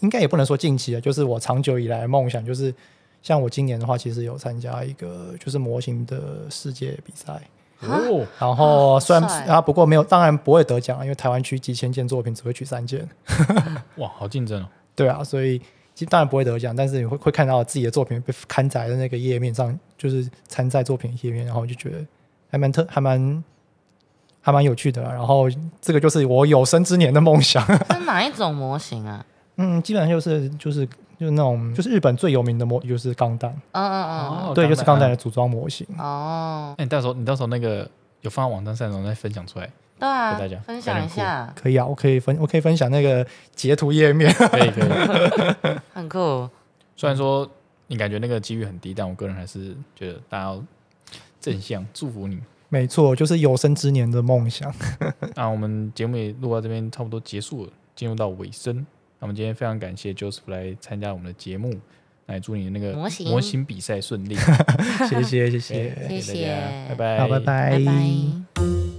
[0.00, 2.74] 应该也不能说近期啊，就是我长久以来的梦想，就是
[3.20, 7.42] 像我今年的话，其实有参加一个就是模型的世界比赛
[7.80, 8.26] 哦。
[8.40, 13.06] 然后虽然啊，不过没有，当然不会得奖，因为台湾区几千件作品只会取三件。
[13.96, 14.68] 哇，好竞争哦！
[14.94, 15.58] 对啊，所以
[15.94, 21.98] 其实当然不会得奖，但是你会会看到自己的作品被刊载在那个页面上，就是参赛作品页面，然后就觉得
[22.50, 23.44] 还蛮特，还蛮。
[24.46, 25.46] 还蛮有趣的，然后
[25.80, 27.64] 这个就是我有生之年的梦想。
[27.90, 29.24] 是哪一种模型啊？
[29.56, 30.84] 嗯，基本上就是就是
[31.18, 33.50] 就是那种就是日本最有名的模就是钢弹。
[33.72, 35.86] 嗯嗯嗯，对，就是钢弹的组装模型。
[35.98, 37.88] 哦，那你到时候你到时候那个
[38.20, 41.50] 有放在网站上，然后再分享出来，对啊，给大家分享一下。
[41.56, 44.30] 可以啊，我可以分我可以分享那个截图页面。
[44.34, 46.46] 可 以可以， 很酷。
[46.96, 47.48] 虽然说
[47.86, 50.62] 你感觉那个几率很低，但我个人还是觉得大家要
[51.40, 52.38] 正向祝福你。
[52.74, 54.74] 没错，就是有生之年的梦想。
[55.36, 58.74] 那我们节目也录到这边，差不多结束了，进入到尾声。
[59.20, 61.72] 那我们今天非常感谢 Joseph 来参加我们的节目，
[62.26, 64.34] 来祝你那个模型模型比赛顺利。
[65.08, 67.70] 谢谢谢谢谢谢，大家，拜拜，好，拜拜。
[67.70, 68.93] 拜拜。